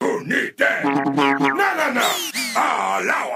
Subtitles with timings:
[0.00, 0.84] Who need that?
[0.84, 2.10] No, no, no.
[2.56, 3.29] All out.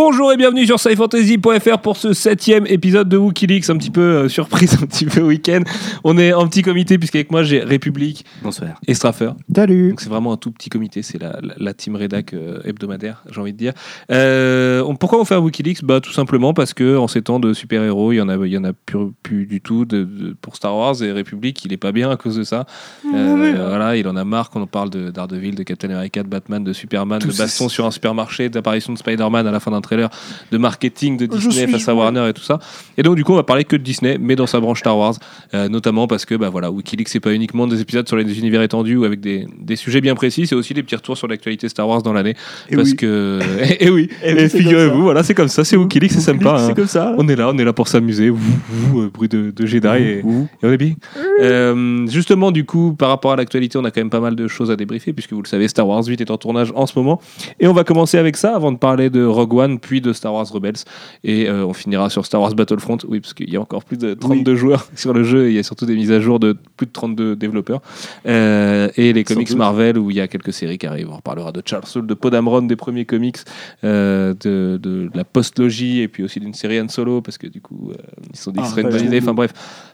[0.00, 4.28] Bonjour et bienvenue sur SciFantasy.fr pour ce septième épisode de Wikileaks, un petit peu euh,
[4.28, 5.62] surprise, un petit peu week-end.
[6.04, 8.78] On est en petit comité puisqu'avec moi j'ai République Bonsoir.
[8.86, 9.30] et Straffer.
[9.52, 9.88] Salut.
[9.90, 13.24] Donc c'est vraiment un tout petit comité, c'est la, la, la team rédac euh, hebdomadaire,
[13.28, 13.72] j'ai envie de dire.
[14.12, 15.82] Euh, on- pourquoi on fait un Wikileaks?
[15.82, 18.52] Bah, Tout simplement parce que en ces temps de super-héros, il y en a, il
[18.52, 21.72] y en a plus, plus du tout de, de- pour Star Wars et République, il
[21.72, 22.66] est pas bien à cause de ça.
[23.12, 26.28] Euh, voilà, il en a marre qu'on en parle de Daredevil, de Captain America, de
[26.28, 29.72] Batman, de Superman, Tout de baston sur un supermarché, d'apparition de Spider-Man à la fin
[29.72, 30.08] d'un trailer,
[30.52, 31.94] de marketing de Disney suis face à.
[31.94, 32.58] Warner et tout ça.
[32.96, 34.96] Et donc du coup, on va parler que de Disney, mais dans sa branche Star
[34.96, 35.14] Wars,
[35.54, 38.62] euh, notamment parce que bah voilà, Wikileaks c'est pas uniquement des épisodes sur les univers
[38.62, 41.68] étendus ou avec des, des sujets bien précis, c'est aussi des petits retours sur l'actualité
[41.68, 42.34] Star Wars dans l'année.
[42.70, 42.96] Et Parce oui.
[42.96, 43.40] que
[43.80, 46.56] et, oui, Et et, oui, comme figurez-vous, voilà, c'est comme ça, c'est Wikileaks, c'est sympa.
[46.60, 46.66] hein.
[46.68, 47.14] C'est comme ça.
[47.18, 50.24] On est là, on est là pour s'amuser, euh, bruit de, de Jedi et, et
[50.62, 50.94] on est bien.
[51.40, 54.48] Euh, justement, du coup, par rapport à l'actualité, on a quand même pas mal de
[54.48, 56.98] choses à débriefer, puisque vous le savez, Star Wars 8 est en tournage en ce
[56.98, 57.20] moment.
[57.60, 60.34] Et on va commencer avec ça avant de parler de Rogue One, puis de Star
[60.34, 60.84] Wars Rebels.
[61.24, 63.96] Et euh, on finira sur Star Wars Battlefront, oui, parce qu'il y a encore plus
[63.96, 66.38] de 32 joueurs sur le jeu, et il y a surtout des mises à jour
[66.38, 67.80] de plus de 32 développeurs.
[68.26, 69.54] Euh, et les comics.
[69.54, 71.08] Marvel, où il y a quelques séries qui arrivent.
[71.10, 73.38] On reparlera de Charles Soule, de Podamron, des premiers comics,
[73.82, 77.60] euh, de, de la postlogie, et puis aussi d'une série Han Solo, parce que du
[77.60, 77.92] coup,
[78.32, 79.20] ils sont dit que Ah, ce serait une bonne ouais, idée.
[79.20, 79.52] Enfin bref,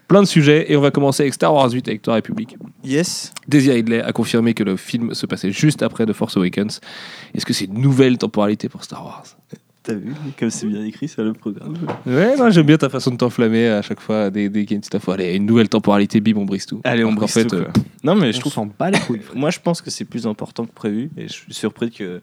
[0.09, 0.71] plein de sujets.
[0.71, 2.57] Et on va commencer avec Star Wars 8 avec toi, République.
[2.85, 3.33] Yes.
[3.49, 6.81] Daisy Ridley a confirmé que le film se passait juste après The Force Awakens.
[7.35, 9.25] Est-ce que c'est une nouvelle temporalité pour Star Wars?
[9.85, 11.75] T'as vu comme c'est bien écrit sur le programme.
[12.07, 14.75] Ouais, non, j'aime bien ta façon de t'enflammer à chaque fois dès, dès qu'il y
[14.75, 15.13] a une petite info.
[15.13, 16.81] Allez, une nouvelle temporalité, bim, on brise tout.
[16.85, 17.67] Allez, on brise fait, tout, euh.
[18.03, 18.53] Non mais je Je trouve.
[18.53, 19.21] trouve pas les couilles.
[19.35, 22.23] Moi, je pense que c'est plus important que prévu et je suis surpris que,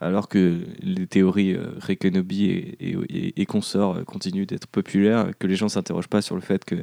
[0.00, 4.68] alors que les théories euh, Ray Kenobi et, et, et- et consorts euh, continuent d'être
[4.68, 6.76] populaires, que les gens s'interrogent pas sur le fait que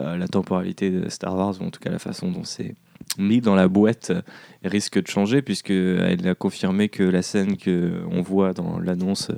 [0.00, 2.74] euh, la temporalité de Star Wars, ou en tout cas la façon dont c'est
[3.18, 4.12] mis dans la boîte,
[4.64, 9.30] risque de changer puisque elle a confirmé que la scène que on voit dans l'annonce.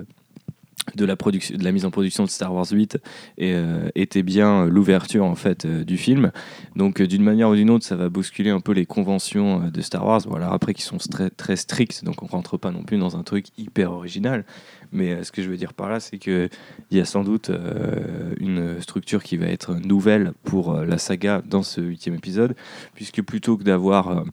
[0.88, 2.98] Euh, de la, production, de la mise en production de Star Wars 8
[3.38, 6.32] et, euh, était bien l'ouverture en fait euh, du film
[6.76, 9.70] donc euh, d'une manière ou d'une autre, ça va bousculer un peu les conventions euh,
[9.70, 10.22] de Star Wars.
[10.26, 13.22] Voilà, après qui sont très, très strictes, donc on rentre pas non plus dans un
[13.22, 14.44] truc hyper original.
[14.92, 16.48] Mais euh, ce que je veux dire par là, c'est que
[16.90, 20.98] il y a sans doute euh, une structure qui va être nouvelle pour euh, la
[20.98, 22.54] saga dans ce huitième épisode,
[22.94, 24.24] puisque plutôt que d'avoir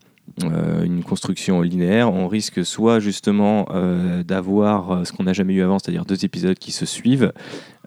[0.43, 5.53] euh, une construction linéaire, on risque soit justement euh, d'avoir euh, ce qu'on n'a jamais
[5.53, 7.31] eu avant, c'est-à-dire deux épisodes qui se suivent.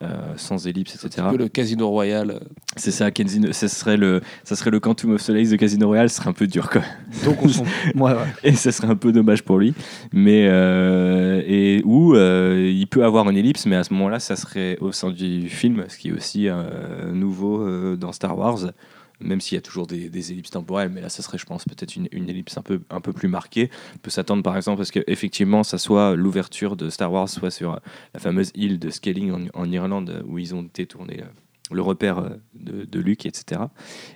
[0.03, 1.23] euh, sans ellipse, etc.
[1.27, 2.41] un peu le Casino Royal.
[2.77, 6.11] C'est ça, Casino, ça serait le, ça serait le Quantum of Solace de Casino Royale,
[6.11, 6.83] ce serait un peu dur quoi.
[7.25, 7.65] Donc on s'en.
[7.95, 8.19] Ouais, ouais.
[8.43, 9.75] Et ça serait un peu dommage pour lui.
[10.13, 14.35] Mais euh, et où euh, il peut avoir une ellipse, mais à ce moment-là, ça
[14.35, 18.73] serait au sein du film, ce qui est aussi euh, nouveau euh, dans Star Wars.
[19.23, 21.97] Même s'il y a toujours des, ellipses temporelles, mais là, ça serait, je pense, peut-être
[21.97, 23.71] une, ellipse un peu, un peu plus marquée.
[23.95, 27.51] On peut s'attendre, par exemple, à ce qu'effectivement, ça soit l'ouverture de Star Wars, soit
[27.51, 27.81] sur
[28.15, 28.91] la fameuse île de
[29.33, 31.27] en, en Irlande, où ils ont été tournés euh,
[31.75, 33.63] le repère euh, de, Luke, etc.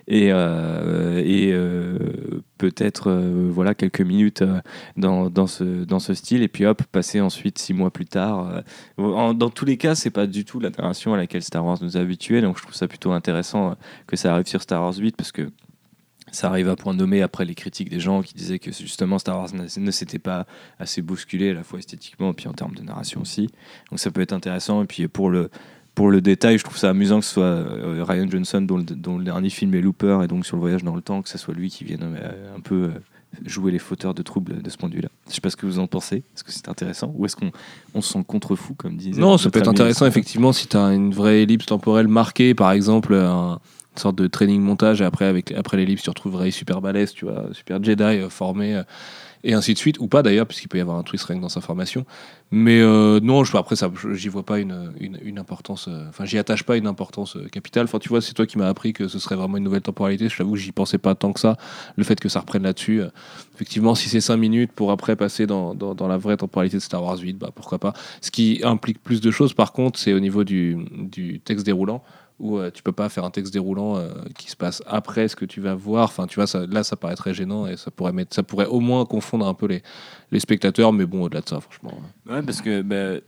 [0.07, 1.97] Et, et euh,
[2.57, 4.43] peut-être euh, voilà quelques minutes
[4.95, 8.63] dans, dans, ce, dans ce style, et puis hop, passer ensuite six mois plus tard.
[8.97, 11.97] dans tous les cas, c'est pas du tout la narration à laquelle Star Wars nous
[11.97, 13.75] a habitués, donc je trouve ça plutôt intéressant
[14.07, 15.51] que ça arrive sur Star Wars 8 parce que
[16.31, 19.37] ça arrive à point nommé après les critiques des gens qui disaient que justement Star
[19.37, 20.45] Wars ne s'était pas
[20.79, 23.49] assez bousculé à la fois esthétiquement et puis en termes de narration aussi.
[23.89, 24.83] Donc ça peut être intéressant.
[24.83, 25.49] Et puis pour le,
[25.97, 28.83] pour le détail, je trouve ça amusant que ce soit euh, Ryan Johnson dont le,
[28.83, 31.27] dont le dernier film est Looper et donc sur le voyage dans le temps, que
[31.29, 32.89] ce soit lui qui vienne euh, un peu euh,
[33.47, 35.09] jouer les fauteurs de troubles de ce point de vue-là.
[35.27, 36.17] Je sais pas ce que vous en pensez.
[36.17, 37.51] Est-ce que c'est intéressant ou est-ce qu'on
[37.95, 40.93] on se sent contre-fou comme disait Non, ça peut être intéressant effectivement si tu as
[40.93, 43.59] une vraie ellipse temporelle marquée, par exemple un-
[43.95, 47.11] une sorte de training montage et après avec après l'ellipse tu retrouves Ray super balèze,
[47.13, 48.79] tu vois, super Jedi formé
[49.43, 51.49] et ainsi de suite ou pas d'ailleurs puisqu'il peut y avoir un twist rien dans
[51.49, 52.05] sa formation.
[52.51, 53.75] Mais euh, non, je, après
[54.13, 54.91] j'y vois pas une,
[55.37, 57.85] importance euh, enfin j'y attache pas une importance euh, capitale.
[57.85, 60.29] Enfin tu vois, c'est toi qui m'as appris que ce serait vraiment une nouvelle temporalité,
[60.29, 61.57] je t'avoue que j'y pensais pas tant que ça.
[61.95, 63.01] Le fait que ça reprenne là-dessus
[63.53, 65.75] effectivement si c'est 5 minutes pour après passer dans,
[66.07, 67.93] la vraie temporalité de Star Wars 8, bah pourquoi pas.
[68.21, 72.03] Ce qui implique plus de choses, par contre, c'est au niveau du texte déroulant,
[72.39, 75.35] où euh, tu peux pas faire un texte déroulant euh, qui se passe après ce
[75.35, 76.05] que tu vas voir.
[76.05, 78.67] Enfin, tu vois, ça, là, ça paraît très gênant et ça pourrait, mettre, ça pourrait
[78.67, 81.93] au moins confondre un peu les, spectateurs, mais bon, au-delà de ça, franchement.
[82.29, 82.81] Ouais, parce que.
[82.81, 83.19] Bah,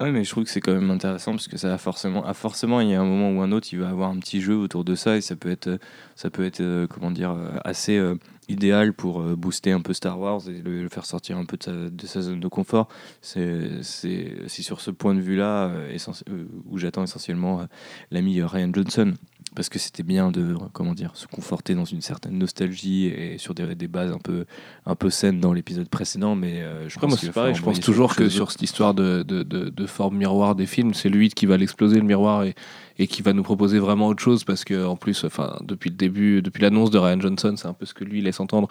[0.00, 2.22] ouais, mais je trouve que c'est quand même intéressant parce que ça va forcément.
[2.26, 4.40] Ah, forcément, il y a un moment ou un autre, il va avoir un petit
[4.40, 5.78] jeu autour de ça et ça peut être,
[6.16, 8.16] ça peut être euh, comment dire, euh, assez euh,
[8.48, 12.06] idéal pour euh, booster un peu Star Wars et le, faire sortir un peu de
[12.06, 12.88] sa, zone de confort.
[13.22, 15.96] C'est c'est- c'est sur ce point de vue-là euh,
[16.30, 17.64] euh, où j'attends essentiellement euh,
[18.10, 19.14] l'ami euh, Ryan Johnson.
[19.54, 23.54] Parce que c'était bien de comment dire se conforter dans une certaine nostalgie et sur
[23.54, 24.46] des, des bases un peu
[24.84, 27.54] un peu saines dans l'épisode précédent mais euh, je Après, pense moi, pareil.
[27.54, 30.94] Je pense toujours que sur cette histoire de, de, de, de forme miroir des films,
[30.94, 32.54] c'est lui qui va l'exploser, le miroir, et,
[32.98, 34.44] et qui va nous proposer vraiment autre chose.
[34.44, 37.72] Parce que, en plus, enfin, depuis le début, depuis l'annonce de Ryan Johnson, c'est un
[37.74, 38.68] peu ce que lui laisse entendre.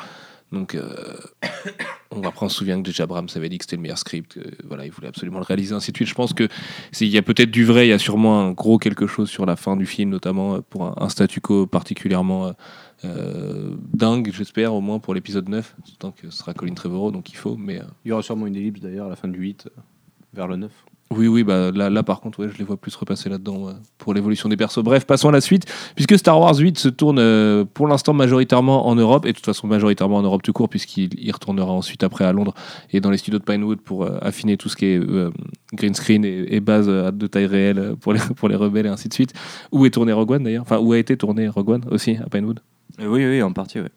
[0.52, 0.94] Donc, euh,
[2.12, 3.04] on, après, on se souvient que J.J.
[3.04, 4.34] Abrams avait dit que c'était le meilleur script.
[4.34, 6.08] que, voilà, il voulait absolument le réaliser, ainsi de suite.
[6.08, 6.48] Je pense que
[6.92, 9.46] s'il y a peut-être du vrai, il y a sûrement un gros quelque chose sur
[9.46, 12.54] la fin du film, notamment euh, pour un, statu quo particulièrement.
[13.06, 17.32] euh, dingue, j'espère, au moins pour l'épisode 9, tant que ce sera Colin Trevorrow, donc
[17.32, 17.58] il faut.
[17.58, 19.82] Mais Il y aura sûrement une ellipse d'ailleurs à la fin du 8 euh,
[20.34, 20.72] vers le 9.
[21.18, 24.14] Oui, oui, bah là, là par contre, ouais, je les vois plus repasser là-dedans pour
[24.14, 24.84] l'évolution des persos.
[24.84, 25.66] Bref, passons à la suite,
[25.96, 29.46] puisque Star Wars 8 se tourne euh, pour l'instant majoritairement en Europe, et de toute
[29.46, 32.54] façon majoritairement en Europe tout court, puisqu'il il retournera ensuite après à Londres
[32.92, 35.32] et dans les studios de Pinewood pour euh, affiner tout ce qui est euh,
[35.74, 39.10] green screen et, et base de taille réelle pour les, pour les rebelles et ainsi
[39.10, 39.34] de suite.
[39.72, 40.64] Où est tourné Rogue One d'ailleurs?
[40.64, 42.60] Enfin, où a été tourné Rogue One aussi à Pinewood?
[43.00, 43.90] Oui oui en partie ouais.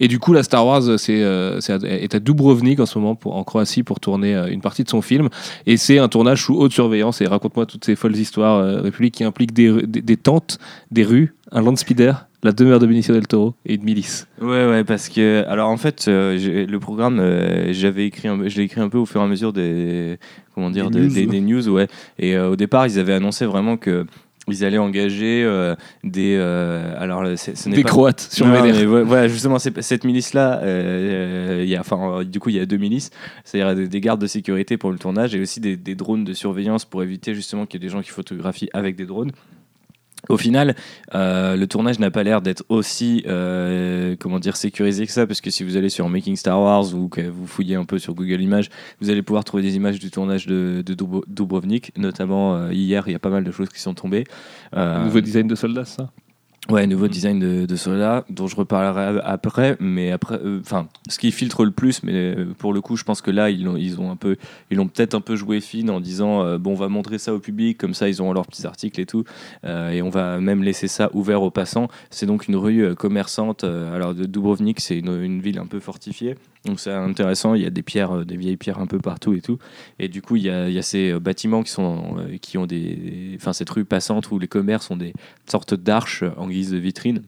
[0.00, 2.98] et du coup, la Star Wars c'est, euh, c'est à- est à Dubrovnik en ce
[2.98, 5.28] moment, pour, en Croatie, pour tourner euh, une partie de son film.
[5.66, 7.20] Et c'est un tournage sous haute surveillance.
[7.20, 10.58] Et raconte-moi toutes ces folles histoires euh, République qui impliquent des, des, des tentes,
[10.92, 14.28] des rues, un land speeder, la demeure de Benicio del Toro et une milice.
[14.40, 18.56] Ouais, ouais, parce que alors en fait, euh, le programme, euh, j'avais écrit, un, je
[18.58, 20.18] l'ai écrit un peu au fur et à mesure des,
[20.54, 21.88] comment dire, Des des, news, des- news, ouais.
[22.20, 24.06] Et euh, au départ, ils avaient annoncé vraiment que
[24.52, 25.74] ils allaient engager euh,
[26.04, 30.60] des, euh, alors ce n'est Des pas- Croates sur Non, mais voilà, justement, cette milice-là,
[30.62, 33.10] euh, il y a, enfin, euh, du coup, il y a deux milices,
[33.44, 36.32] c'est-à-dire des, des gardes de sécurité pour le tournage et aussi des, des drones de
[36.32, 39.32] surveillance pour éviter justement qu'il y ait des gens qui photographient avec des drones.
[40.28, 40.74] Au final,
[41.14, 44.16] euh, le tournage n'a pas l'air d'être aussi, euh,
[44.54, 47.46] sécurisé que ça, parce que si vous allez sur Making Star Wars ou que vous
[47.46, 48.68] fouillez un peu sur Google Images,
[49.00, 53.04] vous allez pouvoir trouver des images du tournage de, de Dubro- Dubrovnik, notamment euh, hier,
[53.06, 54.24] il y a pas mal de choses qui sont tombées.
[54.74, 56.10] Nouveau design de soldats, ça?
[56.70, 59.78] Ouais, nouveau design de, de Sola, dont je reparlerai après.
[59.80, 63.04] Mais après, euh, enfin, ce qui filtre le plus, mais euh, pour le coup, je
[63.04, 64.36] pense que là, ils ont, ils ont un peu,
[64.70, 67.32] ils ont peut-être un peu joué fine en disant, euh, bon, on va montrer ça
[67.32, 69.24] au public, comme ça, ils ont leurs petits articles et tout,
[69.64, 71.88] et on va même laisser ça ouvert aux passants.
[72.10, 73.64] C'est donc une rue commerçante.
[73.64, 77.54] alors, de Dubrovnik, c'est une, une ville un peu fortifiée, donc c'est intéressant.
[77.54, 79.58] Il y a des pierres, euh, des vieilles pierres un peu partout et tout.
[79.98, 83.32] Et du coup, il y a, ces euh, bâtiments qui sont, euh, qui ont des,
[83.36, 85.12] enfin, cette rue passante où les commerces ont des
[85.46, 87.22] sortes d'arches en guise de vitrine.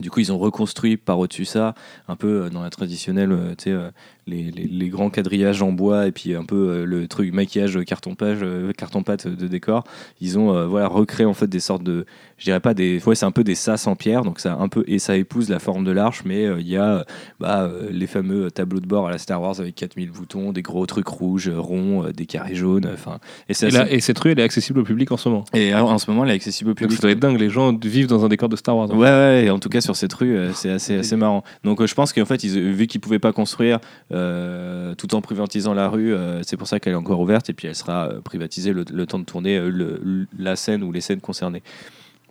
[0.00, 1.74] Du coup, ils ont reconstruit par au-dessus ça,
[2.06, 3.78] un peu dans la traditionnelle, tu sais,
[4.26, 7.76] les, les- les grands quadrillages en bois et puis un peu euh, le truc maquillage
[7.76, 9.84] euh, carton-page, euh, carton-pâte de décor.
[10.20, 12.06] Ils ont euh, voilà recréé en fait des sortes de,
[12.38, 14.68] je dirais pas des, ouais, c'est un peu des sas en pierre, donc ça un
[14.68, 17.04] peu et ça épouse la forme de l'arche, mais euh, il y a euh,
[17.40, 20.62] bah, euh, les fameux tableaux de bord à la Star Wars avec 4000 boutons, des
[20.62, 23.18] gros trucs rouges, euh, ronds, euh, des carrés jaunes, enfin.
[23.48, 25.44] Et, et, assez- et cette rue, elle est accessible au public en ce moment.
[25.52, 26.96] et alors, en ce moment, elle est accessible au Donc public.
[26.98, 28.88] ça doit être dingue, les gens vivent dans un décor de Star Wars.
[28.92, 28.96] hein.
[28.96, 31.42] Ouais, ouais, et en tout cas sur cette rue, euh, c'est assez, assez marrant.
[31.64, 33.78] Donc euh, je pense qu'en fait, ils, vu qu'ils pouvaient pas construire
[34.11, 37.54] euh, tout en privatisant la rue, euh, c'est pour ça qu'elle est encore ouverte et
[37.54, 41.20] puis elle sera euh, privatisée le, temps de tourner euh, la scène ou les scènes
[41.20, 41.62] concernées.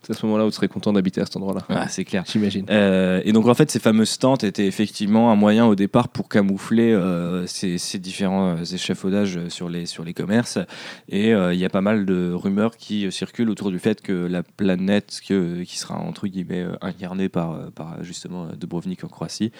[0.04, 1.62] C'est à ce moment-là où tu serais content d'habiter à cet endroit-là.
[1.70, 2.24] Ah, c'est clair.
[2.26, 2.66] J'imagine.
[2.72, 6.28] Euh, et donc en fait, ces fameuses tentes étaient effectivement un moyen au départ pour
[6.28, 10.58] camoufler euh, ces, ces différents euh, échafaudages sur les, sur les commerces.
[11.08, 14.14] Et euh, il y a pas mal de rumeurs qui circulent autour du fait que
[14.14, 19.52] la planète que, qui sera entre guillemets incarnée par, par justement Dubrovnik en Croatie,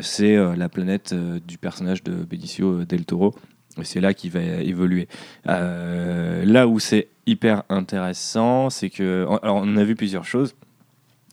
[0.00, 3.34] c'est la planète du personnage de Benicio del Toro.
[3.80, 5.08] Et c'est là qu'il va évoluer.
[5.48, 9.26] Euh, là où c'est hyper intéressant, c'est que.
[9.42, 10.54] Alors, on a vu plusieurs choses.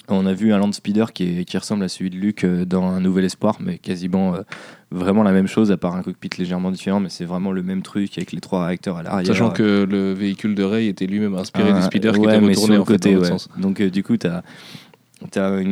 [0.08, 2.66] On a vu un land speeder qui, est- qui ressemble à celui de Luke euh,
[2.66, 4.42] dans Un Nouvel Espoir, mais quasiment euh,
[4.90, 7.82] vraiment la même chose, à part un cockpit légèrement différent, mais c'est vraiment le même
[7.82, 9.28] truc avec les trois réacteurs à l'arrière.
[9.28, 12.78] Sachant que le véhicule de Rey était lui-même inspiré Ah, du speeder qui était retourné
[12.78, 13.38] en fait, côté, dans l'autre ouais.
[13.40, 13.50] sens.
[13.58, 14.44] Donc euh, du coup, tu as,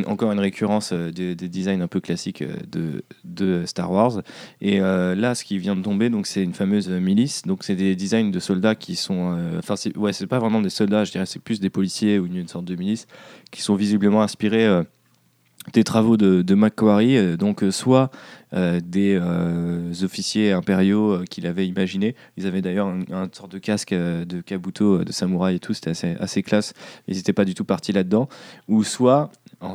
[0.07, 4.21] encore une récurrence euh, des, des designs un peu classiques euh, de, Star Wars.
[4.61, 7.43] Et euh, là, ce qui vient de tomber, c'est une fameuse euh, milice.
[7.43, 10.61] Donc c'est des designs de soldats qui sont, euh, enfin c'est ouais, c'est pas vraiment
[10.61, 13.07] des soldats, je dirais, c'est plus des policiers ou une, sorte de milice
[13.51, 14.65] qui sont visiblement inspirés.
[14.65, 14.83] euh,
[15.73, 18.11] des travaux de, de Macquarie, euh, donc euh, soit
[18.53, 22.15] euh, des euh, officiers impériaux euh, qu'il avait imaginé.
[22.37, 25.91] Ils avaient d'ailleurs un, un sorte de casque de kabuto, de samouraï et tout, c'était
[25.91, 26.73] assez, assez classe.
[27.07, 28.27] Ils n'étaient pas du tout partis là-dedans.
[28.67, 29.31] Ou soit,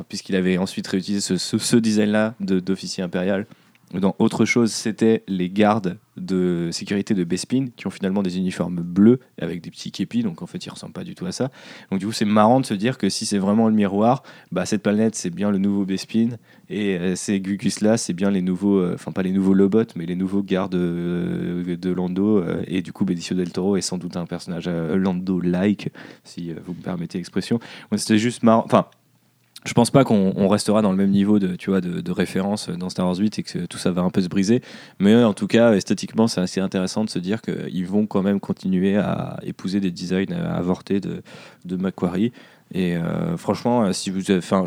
[0.09, 3.47] puisqu'il avait ensuite réutilisé ce, ce- design-là de- d'officier impérial,
[3.93, 8.81] dans autre chose, c'était les gardes de sécurité de Bespin qui ont finalement des uniformes
[8.81, 11.51] bleus avec des petits képis, donc en fait ils ressemblent pas du tout à ça.
[11.91, 14.67] Donc du coup c'est marrant de se dire que si c'est vraiment le miroir, bah
[14.67, 16.31] cette planète c'est bien le nouveau Bespin
[16.69, 19.95] et euh, ces Gugus là c'est bien les nouveaux, euh, enfin pas les nouveaux Lobots
[19.97, 23.83] mais les nouveaux gardes euh, de Lando euh, et du coup Benicio del Toro est
[23.83, 25.91] sans doute un personnage Lando-like
[26.25, 27.59] si vous me permettez l'expression.
[27.97, 28.87] C'était juste marrant, enfin
[29.65, 32.69] je pense pas qu'on on restera dans le même niveau de, tu vois, de, référence
[32.69, 34.63] dans Star Wars 8 et que tout ça va un peu se briser.
[34.99, 38.41] Mais en tout cas, esthétiquement, c'est assez intéressant de se dire qu'ils vont quand même
[38.41, 41.23] continuer à épouser des designs avortés de,
[41.65, 42.33] de Macquarie.
[42.73, 44.31] Et euh, franchement, si vous.
[44.31, 44.65] Enfin,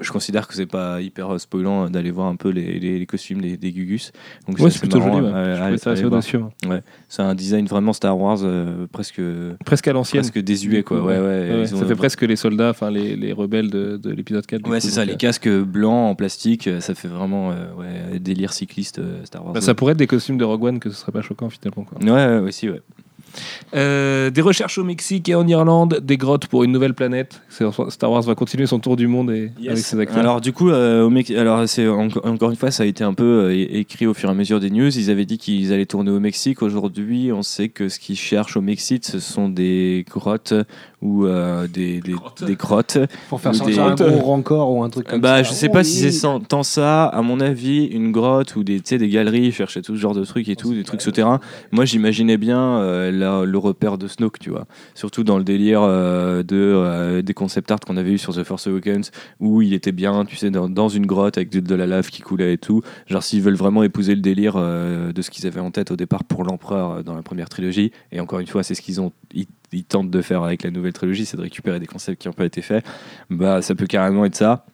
[0.00, 3.40] je, considère que c'est pas hyper spoilant d'aller voir un peu les, les, les costumes
[3.40, 4.12] des, des Gugus.
[4.48, 5.32] Donc Ouais, c'est plutôt marrant joli.
[5.32, 5.40] ouais.
[5.40, 6.42] à assez audacieux.
[6.68, 6.80] hein.
[7.08, 9.20] C'est un design vraiment Star Wars, euh, presque,
[9.64, 10.22] Presque à l'ancienne.
[10.22, 10.82] presque désuet.
[10.82, 11.02] Quoi.
[11.02, 14.10] Ouais, ouais, Ouais, ça ont- fait presque les soldats, enfin les, les rebelles de, de
[14.10, 14.62] l'épisode 4.
[14.62, 17.72] du Ouais, c'est ça, les euh, casques blancs en plastique, euh, ça fait vraiment euh,
[18.12, 19.52] ouais, délire cycliste euh, Star Wars.
[19.54, 21.84] bah, ça pourrait être des costumes de Rogue One que ce serait pas choquant finalement.
[21.84, 21.98] Quoi.
[22.02, 22.80] Ouais, ouais, ouais, si, ouais.
[23.74, 27.42] Euh, des recherches au Mexique et en Irlande, des grottes pour une nouvelle planète.
[27.88, 30.18] Star Wars va continuer son tour du monde et avec ses acteurs.
[30.18, 33.04] Alors du coup, euh, au Mex- alors c'est encore, encore une fois, ça a été
[33.04, 34.96] un peu euh, écrit au fur et à mesure des news.
[34.96, 36.62] Ils avaient dit qu'ils allaient tourner au Mexique.
[36.62, 40.54] Aujourd'hui, on sait que ce qu'ils cherchent au Mexique, ce sont des grottes
[41.04, 42.98] ou euh, des, des, grottes.
[43.28, 45.50] Pour faire des- un gros rancor ou un truc comme Bah, ça.
[45.50, 45.84] je sais pas Oui.
[45.84, 47.04] si c'est tant ça.
[47.04, 50.14] À mon avis, une grotte ou des, tu sais, des galeries, chercher tout ce genre
[50.14, 51.40] de trucs et tout, des trucs souterrains.
[51.72, 54.64] Moi, j'imaginais bien euh, la- le repère de Snoke, tu vois.
[54.94, 58.42] Surtout dans le délire euh, de, euh, des concept art qu'on avait eu sur The
[58.42, 61.74] Force Awakens, où il était bien, tu sais, dans, dans une grotte avec de, de
[61.74, 62.80] la lave qui coulait et tout.
[63.06, 65.96] Genre, s'ils veulent vraiment épouser le délire euh, de ce qu'ils avaient en tête au
[65.96, 69.02] départ pour l'Empereur euh, dans la première trilogie, et encore une fois, c'est ce qu'ils
[69.02, 69.12] ont.
[69.34, 69.46] Ils,
[69.78, 72.34] ils tentent de faire avec la nouvelle trilogie, c'est de récupérer des concepts qui n'ont
[72.34, 72.84] pas été faits.
[73.30, 74.66] Bah, ça peut carrément être ça.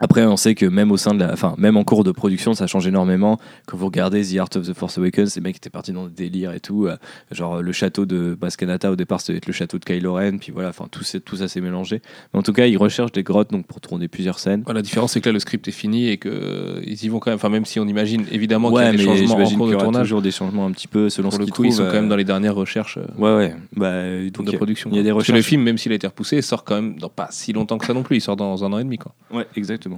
[0.00, 2.54] Après, on sait que même au sein de la, enfin, même en cours de production,
[2.54, 3.38] ça change énormément.
[3.66, 6.12] Quand vous regardez The Art of the Force Awakens, les mecs étaient partis dans des
[6.30, 6.86] délires et tout.
[6.86, 6.96] euh,
[7.30, 10.70] genre le château de Baskanata au départ, être le château de Kylo Ren, puis voilà,
[10.70, 12.00] enfin tout, tout ça s'est mélangé.
[12.32, 14.62] Mais en tout cas, ils recherchent des grottes donc pour tourner plusieurs scènes.
[14.64, 17.08] Voilà, la différence, c'est que là, le script est fini et que euh, ils y
[17.08, 17.36] vont quand même.
[17.36, 19.74] Enfin, même si on imagine évidemment qu'il y a ouais, des changements en cours de
[19.76, 20.02] tournage.
[20.02, 21.92] toujours des changements un petit peu selon Pour ce le qu'ils coup, ils sont quand
[21.92, 23.54] même euh, dans les dernières recherches euh, Ouais, ouais.
[23.76, 23.92] Bah,
[24.32, 24.88] donc, de production.
[24.92, 25.48] Il y a des Parce que le recherches.
[25.48, 27.92] film, même s'il a été repoussé, sort quand même dans pas si longtemps que ça
[27.92, 28.16] non plus.
[28.16, 28.96] Il sort dans un an et demi.
[28.98, 29.12] Quoi.
[29.32, 29.89] Ouais, exactement.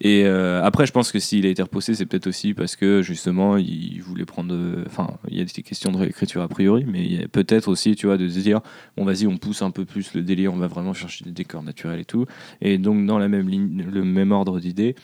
[0.00, 3.02] Et euh, après, je pense que s'il a été repoussé, c'est peut-être aussi parce que
[3.02, 4.54] justement, il voulait prendre.
[4.86, 8.16] Enfin, il y a des questions de réécriture a priori, mais peut-être aussi, tu vois,
[8.16, 8.60] de se dire
[8.96, 11.62] bon, vas-y, on pousse un peu plus le délire, on va vraiment chercher des décors
[11.62, 12.26] naturels et tout.
[12.60, 14.96] Et donc, dans la même ligne, le même ordre d'idées.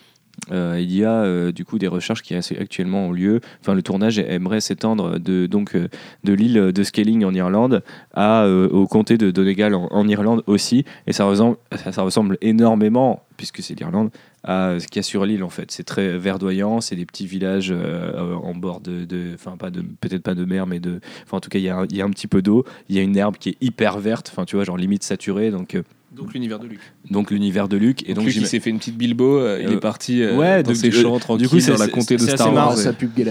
[0.51, 3.41] Euh, il y a euh, du coup des recherches qui actuellement ont lieu.
[3.61, 5.87] Enfin, le tournage aimerait s'étendre de donc euh,
[6.23, 10.85] de l'île de Scaling en Irlande à au comté de Donegal en, Irlande aussi.
[11.07, 11.57] Et ça ressemble,
[11.91, 14.09] ça, ressemble énormément, puisque c'est l'Irlande,
[14.43, 15.71] à ce qu'il y a sur l'île en fait.
[15.71, 20.35] C'est très verdoyant, c'est des petits villages en bord de, enfin pas de, peut-être pas
[20.35, 22.41] de mer, mais de, enfin en tout cas il y, y a un petit peu
[22.41, 25.03] d'eau, il y a une herbe qui est hyper verte, enfin tu vois genre limite
[25.03, 25.77] saturée, donc
[26.19, 26.79] Donc l'univers de Luc.
[27.09, 29.37] donc l'univers de Luc et donc, donc Luc, il s'est fait une petite Bilbo.
[29.39, 31.59] euh, il Euh, est parti euh, ouais, dans de- ses de- champs du tranquilles coup,
[31.59, 32.75] c'est- dans la comté de Star Wars.
[32.75, 32.75] marrant,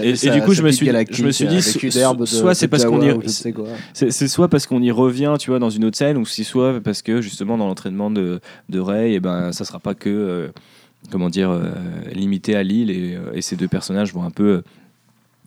[0.03, 1.61] et- et- du coup, je me suis je me suis dit,
[2.25, 3.13] soit c'est parce qu'on y-.
[3.93, 6.79] C'est soit parce qu'on y revient, tu vois, dans une autre scène, ou si soit
[6.81, 10.47] parce que justement dans l'entraînement de, de Rey, et ben ça sera pas que euh,
[11.11, 11.69] comment dire euh,
[12.13, 14.61] limité à l'île et, euh, ces deux personnages vont un peu euh,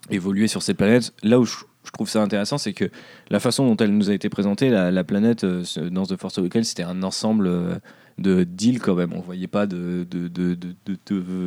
[0.09, 1.13] évoluer sur cette planète.
[1.23, 2.89] Là où je, je trouve ça intéressant, c'est que
[3.29, 6.37] la façon dont elle nous a été présentée, la, la planète euh, dans The Force
[6.37, 7.75] Awakens, c'était un ensemble euh,
[8.17, 9.13] de d'îles quand même.
[9.13, 10.75] On voyait pas de de, de, de,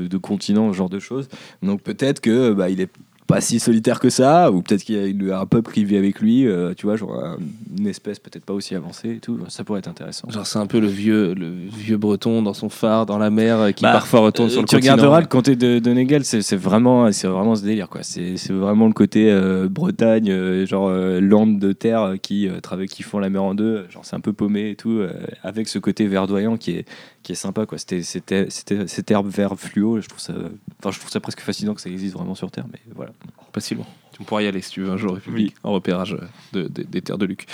[0.07, 1.29] de, ce genre de choses.
[1.63, 2.91] Donc peut-être que bah, il est
[3.27, 5.97] pas si solitaire que ça, ou peut-être qu'il y a une- un peuple qui vit
[5.97, 7.37] avec lui, euh, tu vois, genre un-
[7.79, 9.39] une espèce peut-être pas aussi avancée et tout.
[9.49, 10.31] Ça pourrait être intéressant.
[10.31, 13.59] Genre c'est un peu le vieux, le vieux breton dans son phare, dans la mer,
[13.59, 14.93] euh, qui Bah, parfois retourne Euh, sur le tu continent.
[14.95, 18.03] regarderas le comté de, de c'est c'est vraiment, c'est vraiment ce délire quoi.
[18.03, 22.61] C'est c'est vraiment le côté euh, Bretagne, euh, genre euh, lande de terre qui euh,
[22.61, 23.87] travaillent, qui font la mer en deux.
[23.91, 26.85] Genre c'est un peu paumé et tout, euh, avec ce côté verdoyant qui est
[27.27, 27.77] qui est sympa quoi.
[27.77, 30.01] C'était c'était c'était cette herbe vert fluo.
[30.01, 30.33] Je trouve ça,
[30.79, 33.11] enfin je trouve ça presque fascinant que ça existe vraiment sur Terre, mais voilà.
[33.53, 33.85] Pas si loin.
[34.13, 36.17] Tu pourras y aller si tu veux un jour République en repérage
[36.55, 37.45] de- de- des terres de Luc.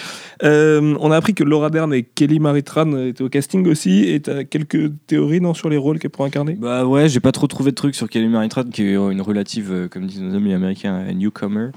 [0.45, 4.05] Euh, on a appris que Laura Dern et Kelly Maritran étaient au casting aussi.
[4.05, 6.55] Et t'as quelques théories non, sur les rôles qu'elles pourraient incarner?
[6.55, 9.73] Bah ouais, j'ai pas trop trouvé de trucs sur Kelly Maritran, qui est une relative,
[9.73, 11.71] euh, comme disent nos amis américains, un newcomer.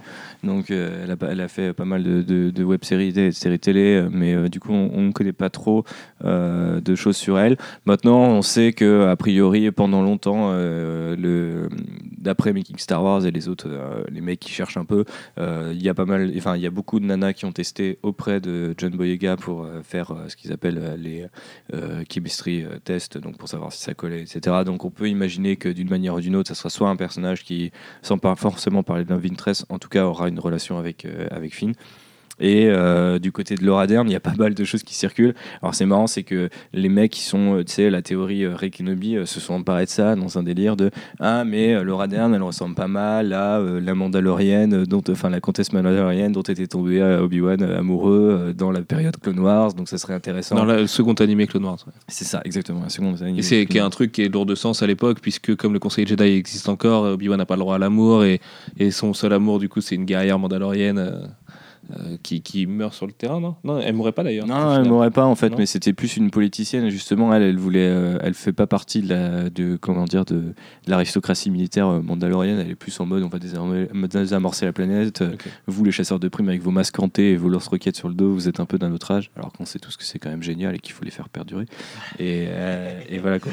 [0.43, 3.31] Donc euh, elle, a, pas- elle a fait pas mal de, de, de web-séries, de
[3.31, 5.83] séries télé, euh, mais euh, du coup on ne connaît pas trop
[6.23, 7.57] euh, de choses sur elle.
[7.87, 11.69] Maintenant, on sait que a priori pendant longtemps, euh, le,
[12.19, 15.05] d'après Making Star Wars et les autres, euh, les mecs qui cherchent un peu,
[15.37, 17.51] euh, il y a pas mal, enfin il y a beaucoup de nanas qui ont
[17.51, 21.27] testé auprès de John Boyega pour euh, faire euh, ce qu'ils appellent les
[22.09, 24.63] chemistry tests, donc pour savoir si ça collait, etc.
[24.65, 27.43] Donc on peut imaginer que d'une manière ou d'une autre, ça sera soit un personnage
[27.43, 31.53] qui, sans pas forcément parler d'un Vintress, en tout cas aura une relation avec, avec
[31.53, 31.73] Finn.
[32.39, 34.93] Et euh, du côté de Laura Dern, il y a pas mal de choses qui
[34.93, 35.35] circulent.
[35.61, 38.55] Alors c'est marrant, c'est que les mecs qui sont, euh, tu sais, la théorie euh,
[38.55, 41.83] Ray Kenobi euh, se sont emparés de ça dans un délire de ah mais euh,
[41.83, 46.41] Laura Dern, elle ressemble pas mal à la Mandalorienne, dont, enfin la comtesse Mandalorienne dont
[46.41, 50.55] était tombé Obi-Wan amoureux dans la période Clone Wars, donc ça serait intéressant.
[50.55, 51.77] Dans le second animé Clone Wars.
[51.87, 51.93] ouais.
[52.07, 52.81] C'est ça, exactement.
[52.83, 53.17] La seconde.
[53.37, 55.73] Et c'est qui est un truc qui est lourd de sens à l'époque, puisque comme
[55.73, 58.41] le Conseil Jedi existe encore, Obi-Wan n'a pas le droit à l'amour, et,
[58.77, 61.29] et son seul amour, du coup, c'est une guerrière mandalorienne
[61.91, 63.55] euh, qui, qui meurt sur le terrain, non?
[63.63, 64.47] Non, elle mourrait pas d'ailleurs.
[64.47, 65.57] Non, elle m'aurait pas en fait, Non.
[65.59, 66.89] mais c'était plus une politicienne.
[66.89, 70.35] Justement, elle, elle voulait, euh, elle fait pas partie de la, de comment dire, de,
[70.35, 70.53] de
[70.87, 72.59] l'aristocratie militaire euh, mandalorienne.
[72.59, 75.23] Elle est plus en mode, on va désamorcer, la planète.
[75.67, 78.33] Vous, les chasseurs de primes, avec vos masques hantés et vos lance-roquettes sur le dos,
[78.33, 79.31] vous êtes un peu d'un autre âge.
[79.35, 81.65] Alors qu'on sait tous que c'est quand même génial et qu'il faut les faire perdurer.
[82.19, 83.51] Et, euh, et voilà quoi.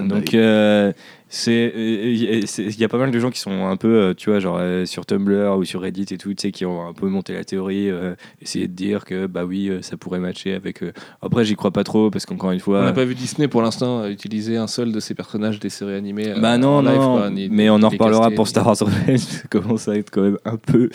[0.00, 0.92] Donc euh,
[1.28, 4.28] c'est euh, il y a pas mal de gens qui sont un peu euh, tu
[4.30, 6.92] vois genre euh, sur Tumblr ou sur Reddit et tout tu sais qui ont un
[6.92, 10.52] peu monté la théorie euh, essayer de dire que bah oui euh, ça pourrait matcher
[10.52, 13.14] avec euh, après j'y crois pas trop parce qu'encore une On fois n'a pas vu
[13.14, 16.28] Disney pour l'instant euh, utiliser un seul de ces personnages des séries animées.
[16.32, 18.76] euh, bah non en live, non quoi, ni- mais on en reparlera pour Star Wars
[18.80, 20.90] Rebels ça commence à être quand même un peu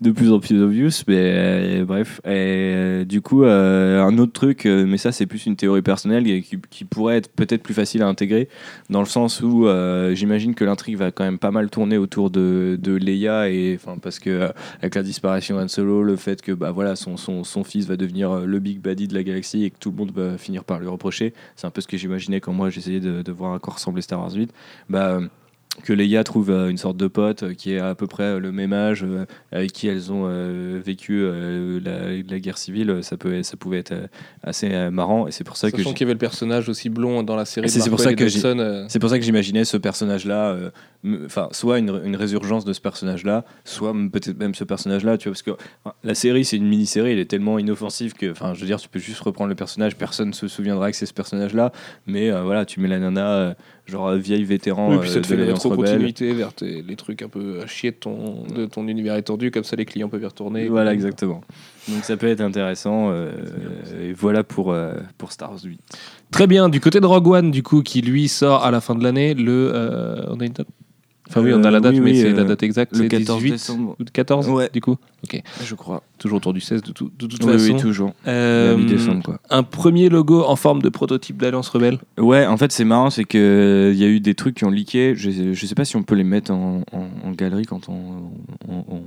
[0.00, 2.20] de plus en plus obvious mais euh, bref.
[2.24, 6.24] Et euh, du coup euh, un autre truc mais ça c'est plus une théorie personnelle
[6.42, 8.48] qui, pourrait être peut-être plus facile à intégrer
[8.90, 9.66] dans le sens où
[10.12, 14.18] j'imagine que l'intrigue va quand même pas mal tourner autour de, de Leia et parce
[14.18, 14.50] que
[14.80, 17.96] avec la disparition d'Han Solo le fait que bah voilà son, son, son fils va
[17.96, 20.78] devenir le big baddie de la galaxie et que tout le monde va finir par
[20.78, 21.34] lui reprocher.
[21.56, 24.20] C'est un peu ce que j'imaginais quand moi j'essayais de, voir à quoi ressemblait Star
[24.20, 24.52] Wars 8
[24.88, 25.20] bah
[25.84, 28.38] que Leia trouve euh, une sorte de pote euh, qui est à peu près euh,
[28.40, 29.04] le même âge,
[29.52, 30.28] avec qui elles ont
[30.84, 31.24] vécu
[31.84, 33.94] la, la guerre civile, ça, peut, ça pouvait être
[34.42, 35.26] assez marrant.
[35.26, 37.36] Et c'est pour ça que Sachant j'ai- qu'il y avait le personnage aussi blond dans
[37.36, 37.68] la série.
[37.68, 40.56] C'est- pour ça que et c'est pour ça que j'imaginais ce personnage-là,
[41.24, 45.32] enfin, soit une, une résurgence de ce personnage-là, soit peut-être même ce personnage-là, tu vois,
[45.32, 45.52] parce que
[45.84, 48.78] enfin, la série, c'est une mini-série, elle est tellement inoffensive que, enfin, je veux dire,
[48.80, 51.72] tu peux juste reprendre le personnage, personne ne se souviendra que c'est ce personnage-là,
[52.06, 53.54] mais euh, voilà, tu mets la nana, euh,
[53.86, 55.36] genre vieille vétéran Oui, euh, puis ça te de fait
[55.70, 59.50] rétro-continuité vers tes- les trucs un peu à chier de ton, de ton univers étendu,
[59.50, 60.68] comme ça les clients peuvent y retourner.
[60.68, 61.42] Voilà, exactement.
[61.88, 63.30] Donc ça peut être intéressant, euh,
[64.02, 65.80] et voilà pour, euh, pour Star Wars 8.
[66.30, 68.94] Très bien, du côté de Rogue One, du coup, qui lui sort à la fin
[68.94, 69.70] de l'année, le.
[69.74, 70.66] euh, on a une date
[71.28, 72.92] Enfin, oui, on a la Euh, date, oui, mais oui, c'est la euh, date exacte.
[72.96, 73.96] le c'est 14 18 décembre.
[74.00, 74.70] ou 14 Ouais.
[74.72, 74.96] du coup
[75.62, 76.02] Je crois.
[76.18, 77.74] Toujours autour du 16 de, tout- de toute Oui, façon.
[77.74, 78.12] oui, toujours.
[78.26, 79.40] Euh, À mi-décembre, quoi.
[79.50, 81.98] un premier logo en forme de prototype d'Alliance Rebelle.
[82.18, 84.70] Ouais, en fait, c'est marrant, c'est que il y a eu des trucs qui ont
[84.70, 85.14] leaké.
[85.14, 88.30] Je, je sais pas si on peut les mettre en, en- en galerie quand on,
[88.68, 89.02] on- on-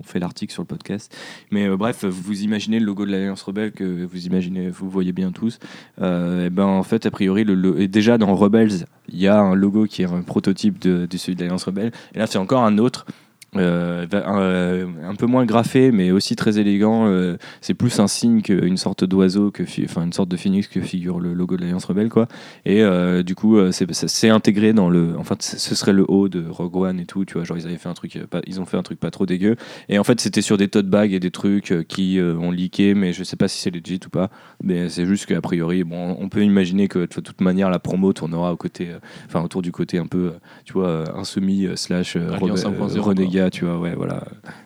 [0.00, 1.14] on fait l'article sur le podcast.
[1.52, 5.12] Mais euh, bref, vous imaginez le logo de l'Alliance Rebelle que vous imaginez, vous voyez
[5.12, 5.58] bien tous.
[6.02, 9.38] Euh, et ben en fait, a priori, le, et déjà dans Rebels, il y a
[9.38, 11.92] un logo qui est un prototype de, celui de l'Alliance Rebelle.
[12.14, 13.06] Et là, c'est encore un autre.
[13.54, 17.06] Euh, un, euh, un peu moins graffé mais aussi très élégant.
[17.06, 20.66] Euh, c'est plus un signe qu'une sorte d'oiseau que fi- enfin une sorte de phoenix
[20.68, 22.26] que figure le logo de l'Alliance Rebelle quoi.
[22.64, 26.44] Et euh, du coup c'est intégré dans le enfin c- ce serait le haut de
[26.48, 28.66] Rogue One et tout tu vois genre ils avaient fait un truc pas, ils ont
[28.66, 29.56] fait un truc pas trop dégueu.
[29.88, 33.12] Et en fait c'était sur des tote bags et des trucs qui ont leaké mais
[33.12, 34.28] je sais pas si c'est legit ou pas.
[34.62, 38.12] Mais c'est juste qu'a priori bon on peut imaginer que de toute manière la promo
[38.12, 38.88] tournera au côté
[39.26, 40.32] enfin autour du côté un peu
[40.64, 42.64] tu vois un semi slash Alliance
[43.00, 43.00] rebe-
[43.36, 44.24] 1.0, renégat tu vois ouais voilà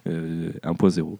[0.08, 1.18] euh, 1.0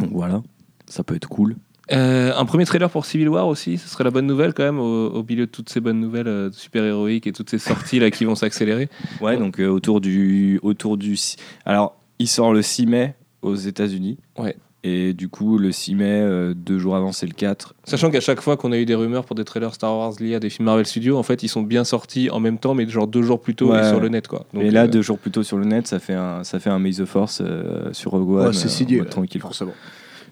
[0.00, 0.42] donc voilà
[0.86, 1.56] ça peut être cool
[1.90, 4.78] Euh, un premier trailer pour Civil War aussi, ce serait la bonne nouvelle quand même,
[4.78, 8.10] au, au milieu de toutes ces bonnes nouvelles euh, super-héroïques et toutes ces sorties là
[8.10, 8.90] qui vont s'accélérer.
[9.22, 11.16] Ouais, donc euh, autour du autour du
[11.64, 14.18] alors il sort le 6 mai aux États-Unis.
[14.36, 14.54] Ouais.
[14.84, 17.74] Et du coup le 6 mai euh, deux jours avant c'est le 4.
[17.84, 20.36] Sachant qu'à chaque fois qu'on a eu des rumeurs pour des trailers Star Wars liés
[20.36, 22.88] à des films Marvel Studios, en fait ils sont bien sortis en même temps, mais
[22.88, 23.80] genre deux jours plus tôt Ouais.
[23.84, 24.46] et sur le net quoi.
[24.54, 26.60] Donc, et là euh, deux jours plus tôt sur le net, ça fait un ça
[26.60, 28.46] fait un May the Force euh, sur Rogue One.
[28.48, 29.40] Ouais, c'est euh, mode là, tranquille.
[29.40, 29.74] forcément.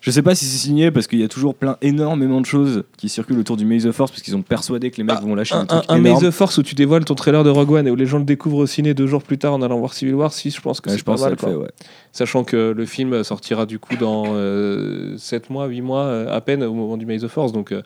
[0.07, 2.85] Je sais pas si c'est signé parce qu'il y a toujours plein énormément de choses
[2.97, 5.25] qui circulent autour du Maze of Force parce qu'ils ont persuadé que les mecs Ah,
[5.25, 6.15] vont lâcher un, Un, truc un, énorme.
[6.21, 8.19] Maze of Force où tu dévoiles ton trailer de Rogue One et où les gens
[8.19, 10.61] le découvrent au ciné deux jours plus tard en allant voir Civil War, si je
[10.61, 11.31] pense que Ouais, c'est pas mal.
[11.37, 11.57] fait, quoi.
[11.57, 11.71] ouais.
[12.13, 14.27] Sachant que le film sortira du coup dans
[15.17, 17.51] 7 mois, 8 mois euh, à peine au moment du Maze of Force.
[17.53, 17.83] Donc, euh,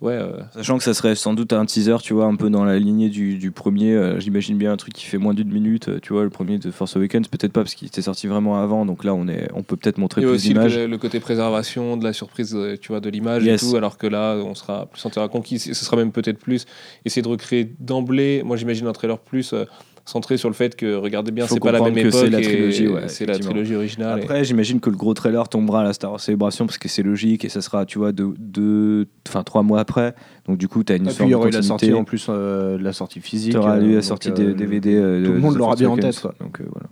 [0.00, 2.64] ouais, euh, Sachant que ça serait sans doute un teaser, tu vois, un peu dans
[2.64, 3.92] la lignée du, du premier.
[3.94, 6.58] euh, J'imagine bien un truc qui fait moins d'une minute, euh, tu vois, le premier
[6.58, 9.48] de Force Awakens, peut-être pas parce qu'il était sorti vraiment avant, donc là on, est,
[9.54, 10.76] on peut peut-être montrer plus aussi le, d'images.
[10.76, 13.62] le- le côté préservation, de la surprise, tu vois, de l'image Yes.
[13.62, 15.58] et tout, alors que là, on sera plus en terrain conquis.
[15.58, 16.64] Ce sera même peut-être plus
[17.04, 18.42] essayer de recréer d'emblée.
[18.44, 19.64] Moi, j'imagine un trailer plus euh,
[20.08, 22.12] centré sur le fait que, regardez bien, c'est pas la même époque.
[22.14, 24.18] c'est la et trilogie, ouais, c'est la trilogie originale.
[24.18, 26.88] et- Après, j'imagine que le gros trailer tombera à la Star Wars Celebration parce que
[26.88, 30.14] c'est logique et ça sera, tu vois, deux, deux, enfin trois mois après.
[30.46, 31.92] Donc du coup, tu as une Et puis histoire il y de eu la sortie
[31.92, 33.52] en plus, euh, la sortie physique.
[33.52, 34.94] Tu auras euh, eu la sortie euh, des DVD.
[34.96, 36.22] euh, tout de- le monde de l'aura bien en tête.
[36.40, 36.88] Donc euh, voilà.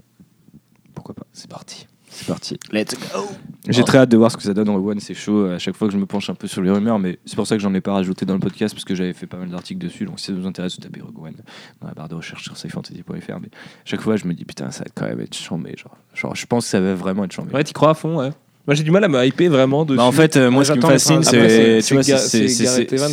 [0.94, 1.86] Pourquoi pas C'est parti.
[2.18, 2.58] C'est parti.
[2.72, 3.26] Let's go.
[3.68, 5.46] J'ai très hâte de voir ce que ça donne en Rogue One, c'est chaud.
[5.46, 7.46] À chaque fois que je me penche un peu sur les rumeurs, mais c'est pour
[7.46, 9.50] ça que j'en ai pas rajouté dans le podcast parce que j'avais fait pas mal
[9.50, 10.06] d'articles dessus.
[10.06, 11.34] Donc si ça vous intéresse, vous tapez Rogue One
[11.82, 13.40] dans la barre de recherche sur scifantasy.fr.
[13.42, 13.48] Mais
[13.84, 15.74] chaque fois, je me dis putain, ça va quand même être chambé.
[15.76, 17.52] Genre, genre je pense que ça va vraiment être chambé.
[17.52, 18.30] Ouais, t'y crois à fond, ouais.
[18.66, 19.96] Moi, j'ai du mal à me hyper vraiment dessus.
[19.98, 23.04] Bah, en fait, euh, moi, Ouais, ce qui me fascine, fins- c'est c'est- tu vois,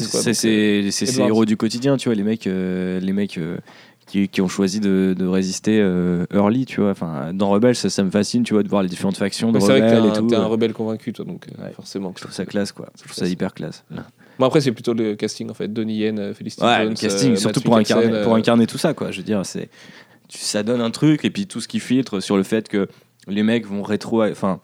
[0.92, 3.58] ces héros du quotidien, tu vois, les mecs, euh, les mecs euh,
[4.14, 6.92] qui, qui ont choisi de, de résister euh, early, tu vois.
[6.92, 9.58] Enfin, dans Rebelle, ça, ça me fascine, tu vois, de voir les différentes factions de
[9.58, 11.72] Ouais, c'est vrai que t'es un, un rebelle convaincu, toi, donc euh, Ouais.
[11.74, 12.14] forcément.
[12.16, 12.90] Je trouve ça classe, quoi.
[12.96, 13.84] Je trouve ça hyper classe.
[14.38, 15.68] Bon, après, c'est plutôt le casting, en fait.
[15.68, 16.90] Donnie Yen, euh, Felicity Ouais, Jones.
[16.90, 19.10] le casting, euh, surtout pour incarner, pour euh, incarner tout ça, quoi.
[19.10, 19.70] Je veux dire, c'est
[20.30, 22.88] ça donne un truc et puis tout ce qui filtre sur le fait que
[23.28, 24.60] les mecs vont rétro, enfin.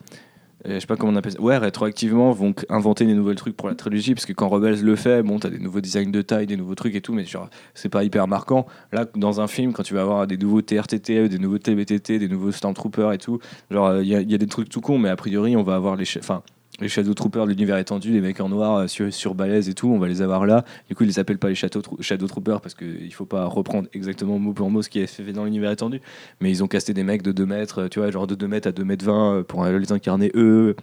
[0.66, 1.40] Euh, Je sais pas comment on appelle ça.
[1.40, 4.14] Ouais, rétroactivement, vont inventer des nouveaux trucs pour la trilogie.
[4.14, 6.74] Parce que quand Rebels le fait, bon, t'as des nouveaux designs de taille, des nouveaux
[6.74, 8.66] trucs et tout, mais genre, c'est pas hyper marquant.
[8.92, 12.28] Là, dans un film, quand tu vas avoir des nouveaux TRTT, des nouveaux TBTT, des
[12.28, 13.38] nouveaux Stormtroopers et tout,
[13.70, 15.74] genre, il y, a- y a des trucs tout cons, mais a priori, on va
[15.74, 16.04] avoir les.
[16.18, 16.42] Enfin,
[16.80, 19.74] les Shadow Troopers de l'univers étendu, les mecs en noir euh, sur, sur balèze et
[19.74, 20.64] tout, on va les avoir là.
[20.88, 24.38] Du coup, ils les appellent pas les Shadow, Troopers parce qu'il faut pas reprendre exactement
[24.38, 26.00] mot pour mot ce qui est fait dans l'univers étendu.
[26.40, 28.48] Mais ils ont casté des mecs de 2 mètres, euh, tu vois, genre de 2
[28.48, 30.76] mètres à 2 mètres 20 euh, pour les incarner eux.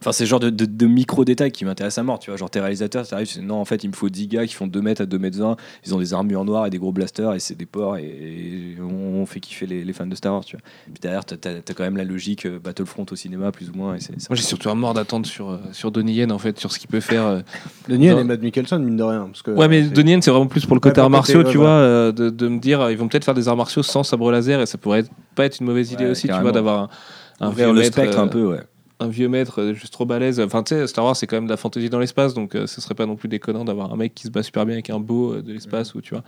[0.00, 2.36] Enfin, c'est le genre de, de, de micro-détails qui m'intéressent à mort, tu vois.
[2.38, 4.54] Genre, tes réalisateurs, ça arrive, c'est non, en fait, il me faut 10 gars qui
[4.54, 6.92] font 2 mètres à 2 mètres 20, ils ont des armures noires et des gros
[6.92, 10.14] blasters, et c'est des porcs, et, et on, on fait kiffer les, les fans de
[10.14, 10.62] Star Wars, tu vois.
[10.84, 13.96] Puis derrière, t'as as, quand même la logique euh, Battlefront au cinéma, plus ou moins.
[13.96, 16.70] Et Moi, j'ai surtout un mort d'attente sur, euh, sur Donnie Yen, en fait, sur
[16.70, 17.26] ce qu'il peut faire.
[17.26, 17.40] euh.
[17.88, 19.24] Denis Yen Dans- et Matt Mikkelsen, mine de rien.
[19.26, 21.42] Parce que, Ouais, mais Donnie Yen, c'est vraiment plus pour le côté Ouais, arts martiaux,
[21.42, 24.04] tu vois, euh, de, de me dire, ils vont peut-être faire des arts martiaux sans
[24.04, 26.52] sabre laser, et ça pourrait être- pas être une mauvaise idée Ouais, aussi, tu vois,
[26.52, 26.88] d'avoir
[27.40, 28.60] un, un le maître, spectre euh, un peu, ouais.
[29.00, 30.40] Un vieux maître euh, juste trop balèze.
[30.40, 32.66] Enfin, tu sais, Star Wars, c'est quand même de la fantaisie dans l'espace, donc euh,
[32.66, 34.90] ce serait pas non plus déconnant d'avoir un mec qui se bat super bien avec
[34.90, 36.24] un beau euh, de l'espace, ou tu vois,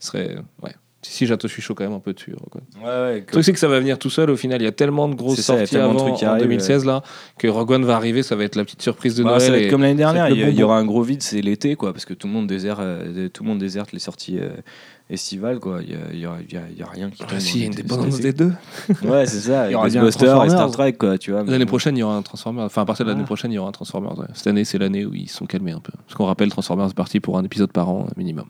[0.00, 0.36] ce serait.
[0.62, 0.72] Ouais.
[1.02, 2.34] Si, si, j'attends, je suis chaud quand même un peu dessus.
[2.50, 2.62] Quoi.
[2.80, 3.20] Ouais, ouais.
[3.20, 4.62] Le truc, c'est que ça va venir tout seul au final.
[4.62, 6.86] Il y a tellement de grosses ça, sorties de avant, trucs qui en arrivent, 2016
[6.86, 7.02] là,
[7.36, 8.22] que Rogue One va arriver.
[8.22, 9.42] Ça va être la petite surprise de Bah, Noël.
[9.42, 11.22] ça va être et- comme l'année dernière, ça il y, y aura un gros vide,
[11.22, 13.98] c'est l'été, quoi, parce que tout le monde déserte, euh, tout le monde déserte les
[13.98, 14.38] sorties
[15.14, 15.80] euh, estivales, quoi.
[15.82, 16.36] Il y a,
[16.90, 17.28] rien qui tombe.
[17.34, 18.52] Ah, si, il y a une dépendance c'est- des deux.
[19.02, 19.68] Ouais, c'est ça.
[19.68, 20.50] Il y aura bien Ghostbusters et Transformers.
[20.50, 21.42] Star Trek, quoi, tu vois.
[21.44, 22.64] L'année prochaine, il y aura un Transformers.
[22.64, 23.26] Enfin, à partir de l'année Ah.
[23.26, 24.18] prochaine, il y aura un Transformers.
[24.18, 24.26] ouais.
[24.34, 25.92] Cette année, c'est l'année où ils se sont calmés un peu.
[26.06, 28.46] Parce qu'on rappelle, Transformers est parti pour un épisode par an, euh, minimum.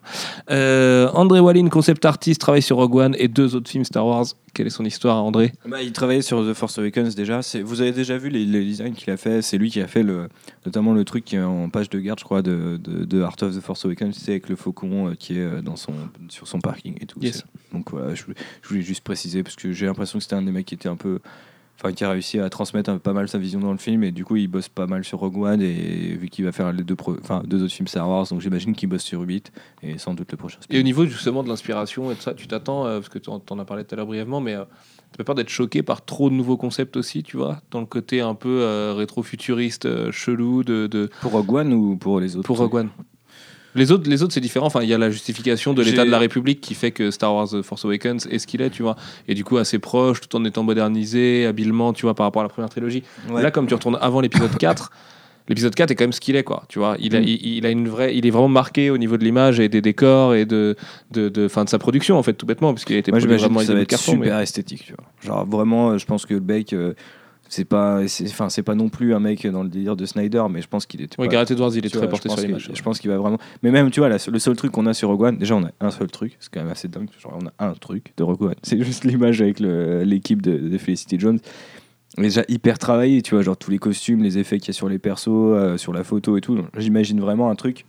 [0.51, 4.27] Euh, André Wallin, concept artiste, travaille sur Rogue One et deux autres films Star Wars.
[4.53, 5.53] Quelle est son histoire, André?
[5.69, 7.43] Bah, il travaillait sur The Force Awakens déjà.
[7.43, 9.89] C'est- Vous avez déjà vu les, les designs qu'il a fait C'est lui qui a
[9.89, 10.29] fait le,
[10.65, 13.35] notamment le truc qui est en page de garde, je crois, de, de, de Art
[13.43, 15.93] of the Force Awakens, tu sais, avec le faucon euh, qui est euh, dans son,
[16.29, 17.19] sur son parking et tout.
[17.21, 17.45] Yes.
[17.73, 20.43] Donc voilà, je, voulais- je voulais juste préciser parce que j'ai l'impression que c'était un
[20.43, 21.19] des mecs qui était un peu.
[21.77, 24.13] Enfin, qui a réussi à transmettre un, pas mal sa vision dans le film et
[24.13, 26.85] du coup il bosse pas mal sur Rogue One et vu qu'il va faire les
[26.85, 29.51] deux, pro- enfin, deux autres films Star Wars donc j'imagine qu'il bosse sur 8
[29.83, 32.47] et sans doute le prochain Et au niveau justement de l'inspiration et tout ça, tu
[32.47, 34.63] t'attends, euh, parce que tu en, as parlé tout à l'heure brièvement, mais euh,
[35.19, 37.61] pas peur d'être choqué par trop de nouveaux concepts aussi, tu vois?
[37.73, 41.97] Dans le côté un peu euh, rétro-futuriste, euh, chelou de, de- pour Rogue One ou
[41.97, 42.91] pour les autres pour Rogue One.
[43.75, 44.67] Les autres, les autres c'est différent.
[44.67, 47.35] Enfin, il y a la justification de l'état de la République qui fait que Star
[47.35, 48.97] Wars The Force Awakens est ce qu'il est, tu vois.
[49.29, 52.45] Et du coup, assez proche, tout en étant modernisé, habilement, tu vois, par rapport à
[52.45, 53.03] la première trilogie.
[53.31, 53.43] Ouais.
[53.43, 54.91] Là, comme tu retournes avant l'épisode 4,
[55.49, 56.65] l'épisode 4 est quand même ce qu'il est, quoi.
[56.69, 57.25] Tu vois, il a, Mm.
[57.25, 59.81] il, il a une vraie, il est vraiment marqué au niveau de l'image et des
[59.83, 60.77] décors et de,
[61.11, 63.19] de, de, fin, de sa production, en fait, tout bêtement, parce qu'il a été Moi,
[63.19, 63.73] produit j'imagine vraiment que ça
[64.13, 65.05] va mais- super esthétique, tu vois.
[65.23, 66.95] Genre vraiment, euh, je pense que le Bake, euh,
[67.55, 70.61] c'est pas, enfin, c'est pas non plus un mec dans le délire de Snyder, mais
[70.63, 71.17] je pense qu'il était.
[71.29, 72.69] Gareth Edwards, il est très porté sur l'image.
[72.69, 73.39] que- Je pense qu'il va vraiment.
[73.63, 75.65] Mais même, tu vois, la- le seul truc qu'on a sur Rogue One, déjà, on
[75.65, 77.09] a un seul truc, c'est quand même assez dingue.
[77.21, 78.55] Genre, on a un truc de Rogue One.
[78.63, 81.39] C'est juste l'image avec l'équipe de, de Felicity Jones.
[82.19, 84.89] Déjà hyper travaillé, tu vois, genre tous les costumes, les effets qu'il y a sur
[84.89, 86.59] les persos, euh, sur la photo et tout.
[86.77, 87.87] J'imagine vraiment un truc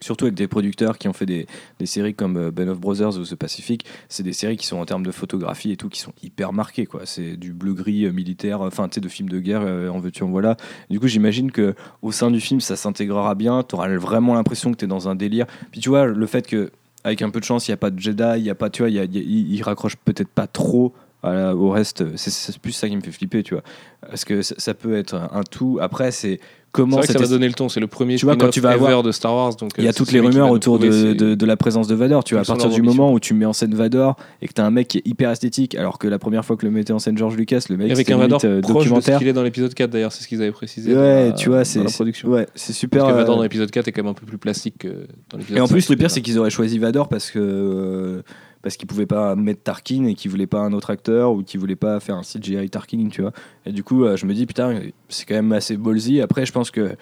[0.00, 1.46] Surtout avec des producteurs qui ont fait des,
[1.78, 4.76] des séries comme euh, Ben of Brothers ou The Pacific, c'est des séries qui sont
[4.76, 6.86] en termes de photographie et tout, qui sont hyper marquées.
[7.04, 10.22] C'est du bleu-gris euh, militaire, enfin tu sais, de films de guerre, euh, en veux-tu,
[10.22, 10.56] en voilà.
[10.90, 14.72] Du coup, j'imagine que au sein du film, ça s'intégrera bien, tu auras vraiment l'impression
[14.72, 15.46] que tu es dans un délire.
[15.70, 16.70] Puis tu vois, le fait que
[17.04, 18.70] avec un peu de chance, il n'y a pas de Jedi, il y a pas,
[18.70, 22.16] tu vois, il raccroche peut-être pas trop au reste.
[22.16, 23.62] C'est- plus ça qui me fait flipper, tu vois.
[24.00, 25.78] Parce que ça, peut être un, tout.
[25.80, 26.40] Après, C'est
[26.74, 27.68] comment vrai que ça va donner le ton.
[27.68, 29.54] C'est le premier Tu vois, quand tu vas avoir- de Star Wars.
[29.56, 31.94] Donc, Il y euh, a toutes les rumeurs autour de, de- de la présence de
[31.94, 32.24] Vador.
[32.24, 34.60] Tu vois, à partir du moment où tu mets en scène Vador et que tu
[34.60, 36.92] as un mec qui est hyper esthétique, alors que la première fois que le mettait
[36.92, 39.18] en scène George Lucas, le mec Avec un Vador limite, euh, de ce documentaire.
[39.18, 40.94] qu'il est dans l'épisode 4 d'ailleurs, c'est ce qu'ils avaient précisé.
[40.94, 43.02] Ouais, tu vois, c'est ouais, super.
[43.02, 44.88] Parce que Vador euh, dans l'épisode 4 est quand même un peu plus plastique que
[45.30, 47.38] dans l'épisode Et en 5, plus, le pire, c'est qu'ils auraient choisi Vador parce que
[47.40, 48.22] euh,
[48.64, 51.60] parce qu'ils pouvaient pas mettre Tarkin et qu'ils voulaient pas un autre acteur ou qu'ils
[51.60, 53.32] voulaient pas faire un CGI Tarkin, tu vois.
[53.66, 56.22] Et du coup, euh, je me dis putain, c'est quand même assez ballsy.
[56.22, 56.96] Après, je pense que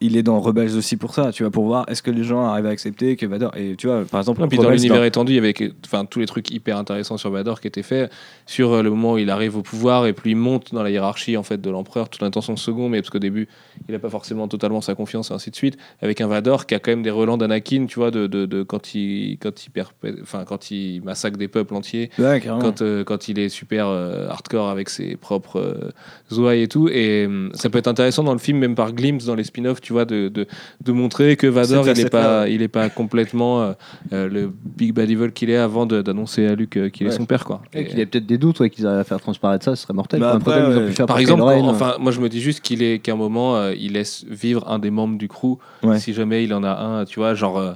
[0.00, 2.44] il est dans Rebels aussi pour ça, tu vois, pour voir est-ce que les gens
[2.44, 5.32] arrivent à accepter que Vador et tu vois, par exemple, Non, puis dans l'univers étendu,
[5.32, 8.10] il y avait enfin, tous les trucs hyper intéressants sur Vador qui étaient faits
[8.46, 10.90] sur euh, le moment où il arrive au pouvoir et puis il monte dans la
[10.90, 13.48] hiérarchie en fait de l'empereur tout en étant son second, mais parce qu'au début
[13.88, 15.76] il n'a pas forcément totalement sa confiance et ainsi de suite.
[16.00, 18.62] Avec un Vador qui a quand même des relents d'Anakin, tu vois, de, de, de
[18.62, 22.10] quand il quand il perpé- enfin quand il massacre des peuples entiers.
[22.18, 22.40] Ouais.
[22.40, 25.90] Quand, euh, quand il est super euh, hardcore avec ses propres
[26.30, 26.88] ouailles et tout.
[26.88, 29.80] Et euh, ça peut être intéressant dans le film, même par glimpse dans les spin-offs,
[29.88, 30.46] tu vois, de, de,
[30.84, 32.52] de montrer que Vador, il n'est pas, ouais.
[32.52, 33.72] il est pas complètement euh,
[34.12, 37.24] euh, le big bad evil qu'il est avant d'annoncer à Luke euh, qu'il est son
[37.24, 37.46] père.
[37.46, 37.62] Quoi.
[37.72, 39.74] Et Et- qu'il y a peut-être des doutes, ouais, qu'ils arrivent à faire transparaître ça,
[39.76, 40.20] ce serait mortel.
[40.20, 40.92] Bah après, ouais.
[41.06, 43.92] par exemple, enfin, moi je me dis juste qu'il est qu'à un moment euh, il
[43.94, 45.98] laisse vivre un des membres du crew, Ouais.
[45.98, 47.56] si jamais il en a un, tu vois, genre.
[47.58, 47.72] euh,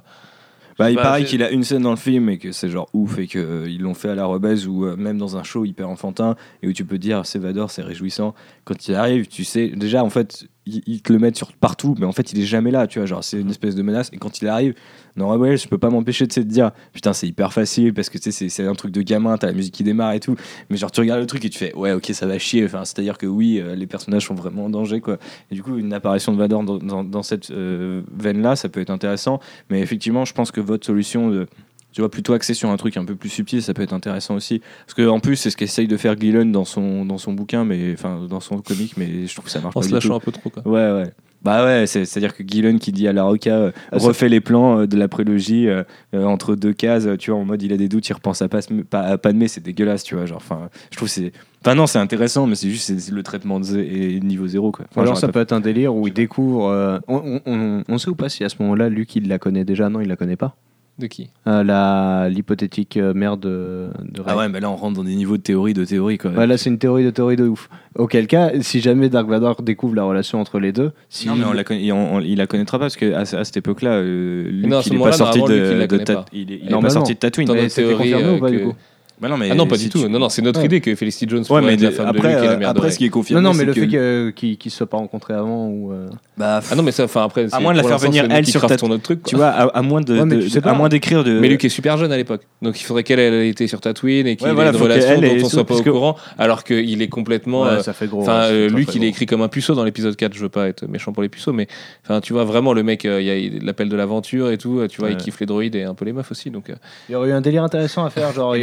[0.78, 2.88] Bah, il Bah, paraît qu'il a une scène dans le film et que c'est genre
[2.94, 5.86] ouf et qu'ils l'ont fait à la Rebels ou euh, même dans un show hyper
[5.88, 8.34] enfantin et où tu peux dire c'est Vador, c'est réjouissant.
[8.64, 11.96] Quand il arrive, tu sais, déjà en fait, ils, ils te le mettent sur partout,
[11.98, 13.06] mais en fait, il est jamais là, tu vois.
[13.06, 14.74] Genre, c'est une espèce de menace et quand il arrive,
[15.16, 18.18] dans Rebels, je peux pas m'empêcher de se dire putain, c'est hyper facile parce que
[18.18, 20.36] tu sais, c'est- un truc de gamin, t'as la musique qui démarre et tout.
[20.70, 22.64] Mais genre, tu regardes le truc et tu fais ouais, ok, ça va chier.
[22.64, 25.18] Enfin, c'est-à-dire que oui, euh, les personnages sont vraiment en danger, quoi.
[25.50, 28.80] Et du coup, une apparition de Vador dans, dans- dans cette euh, veine-là, ça peut
[28.80, 29.40] être intéressant.
[29.70, 31.48] Mais effectivement, je pense que votre solution de
[31.92, 34.34] tu vois, plutôt axé sur un truc un peu plus subtil, ça peut être intéressant
[34.34, 34.60] aussi.
[34.86, 37.64] Parce que en plus, c'est ce qu'essaye de faire Gillen dans son, dans son bouquin,
[37.64, 39.94] mais enfin dans son comic, mais je trouve que ça marche en pas se du
[39.94, 40.50] lâchant un peu trop.
[40.50, 40.62] Quoi.
[40.66, 41.10] Ouais, ouais.
[41.44, 44.40] Bah ouais, c'est- c'est-à-dire que Gillen qui dit à la Roca, euh, Ah, refait les
[44.40, 45.82] plans euh, de la prélogie euh,
[46.14, 48.48] euh, entre deux cases, tu vois, en mode il a des doutes, il repense à,
[48.48, 50.24] pas, pas, à Padmé, c'est dégueulasse, tu vois.
[50.24, 51.32] Genre, enfin, je trouve c'est.
[51.60, 54.84] Enfin, non, c'est intéressant, mais c'est juste le traitement de et niveau zéro, quoi.
[54.96, 57.00] Ou alors ça peut être un délire où il découvre.
[57.08, 59.64] on, on- on- on sait ou pas si à ce moment-là, Luke, il la connaît
[59.64, 59.88] déjà?
[59.88, 60.54] Non, il la connaît pas.
[61.02, 64.22] De qui Euh, la L'hypothétique euh, mère de, de.
[64.26, 66.30] Ah ouais, mais là on rentre dans des niveaux de théorie de théorie, quoi.
[66.30, 67.68] Ouais, là, c'est une théorie de théorie de ouf.
[67.98, 71.44] Auquel cas, si jamais Dark Vador découvre la relation entre les deux, si Non, mais
[71.44, 71.62] on la
[71.94, 74.88] on- il la connaîtra pas parce qu'à à cette époque-là, euh, Luke, non, à ce
[74.90, 75.46] il est pas sorti de,
[75.82, 77.48] il de Ta- est, il est pas sorti de Tatooine.
[77.48, 78.74] Dans notre théorie, confirmé euh, ou pas, que- du coup
[79.22, 80.02] Bah non, mais Ah non, pas si du tout.
[80.02, 80.66] tu- Non, non, c'est notre Ouais.
[80.66, 82.52] idée que Felicity Jones Ouais, pourrait mais être la femme après, de Luke et la
[82.54, 84.58] euh, mère après, ce qui est confirmé, Non, non, mais le que- fait que- qu'ils
[84.58, 85.92] qu'ils se soient pas rencontrés avant ou.
[85.92, 88.44] euh, Bah, Ah non, mais ça, enfin après, c'est- moins de la faire venir, elle,
[88.46, 89.22] sur ta- notre truc.
[89.22, 91.38] tu vois, à, à moins de, Ouais, à moins d'écrire de.
[91.38, 94.26] Mais Luke est super jeune à l'époque, donc il faudrait qu'elle elle était sur Tatooine
[94.26, 97.00] et qu'il Ouais, ait une relation dont ait- on soit pas au courant, alors qu'il
[97.00, 97.62] est complètement.
[97.62, 98.22] ouais, euh, ça fait gros.
[98.22, 100.34] Enfin, ouais, euh, très, Luke, il est écrit comme un puceau dans l'épisode 4.
[100.34, 101.68] Je veux pas être méchant pour les puceaux, mais
[102.04, 104.80] enfin, tu vois vraiment le mec, euh, il y a l'appel de l'aventure et tout.
[104.80, 105.14] euh, Tu vois, Ouais.
[105.14, 106.50] il kiffe les droïdes et un peu les meufs aussi.
[106.50, 106.74] Donc, euh,
[107.08, 108.56] Il y aurait eu un délire intéressant à faire, genre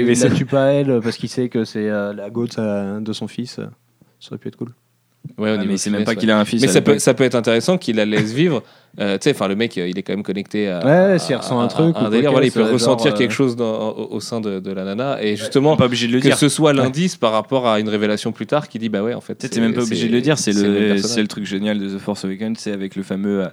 [0.49, 3.59] pas elle parce qu'il sait que c'est euh, la go de, sa- de son fils.
[3.59, 3.67] euh,
[4.19, 4.73] Ça aurait pu être cool.
[5.37, 6.17] Ouais, au Ah, niveau mais c'est même pas ouais.
[6.17, 6.61] qu'il a un fils.
[6.61, 8.63] Mais ça peut, ça peut être intéressant qu'il la laisse vivre.
[8.99, 10.83] Euh, tu sais, enfin, le mec, euh, il est quand même connecté à.
[11.13, 13.09] Ouais, s'il ressent un à- truc à ou Un délire, quoi voilà, il peut ressentir
[13.11, 15.21] genre, quelque euh, chose dans- au, au sein de, de la nana.
[15.21, 16.37] Et justement, pas obligé de le que dire.
[16.37, 19.21] ce soit l'indice par rapport à une révélation plus tard qui dit bah ouais, en
[19.21, 19.35] fait.
[19.35, 21.77] Tu sais, T'es même pas obligé de le dire, c'est le, c'est le truc génial
[21.77, 23.43] de The Force Awakens, c'est avec le fameux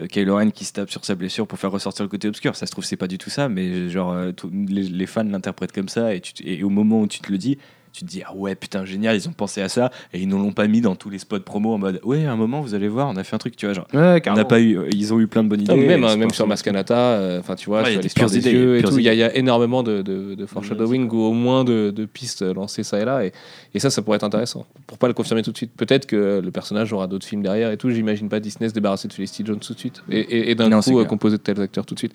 [0.00, 2.54] euh, Kylo Ren qui se tape sur sa blessure pour faire ressortir le côté obscur.
[2.54, 5.24] Ça se trouve, c'est pas du tout ça, mais genre, euh, tout- les, les fans
[5.24, 7.58] l'interprètent comme ça, et, tu, te- et au moment où tu te le dis,
[7.94, 10.34] tu te dis, ah ouais, putain, génial, ils ont pensé à ça, et ils ne
[10.34, 12.74] l'ont pas mis dans tous les spots promo en mode, ouais, à un moment, vous
[12.74, 13.86] allez voir, on a fait un truc, tu vois, genre.
[13.94, 15.74] Ouais, On n'a pas eu, ils ont eu plein de bonnes idées.
[15.76, 18.52] Même, hein, même sur Mascanata, euh, enfin tu vois, Ouais, sur l'histoire pures des idées,
[18.58, 21.62] yeux et tout, il y, a- y énormément de, de, de foreshadowing ou au moins
[21.64, 23.32] de, de pistes lancées ça et là, et,
[23.74, 24.66] et ça, ça pourrait être intéressant.
[24.88, 27.70] Pour pas le confirmer tout de suite, peut-être que le personnage aura d'autres films derrière
[27.70, 27.90] et tout.
[27.90, 30.80] J'imagine pas Disney se débarrasser de Felicity Jones tout de suite et, et, et d'un
[30.80, 32.12] coup euh, composer de tels acteurs tout de suite.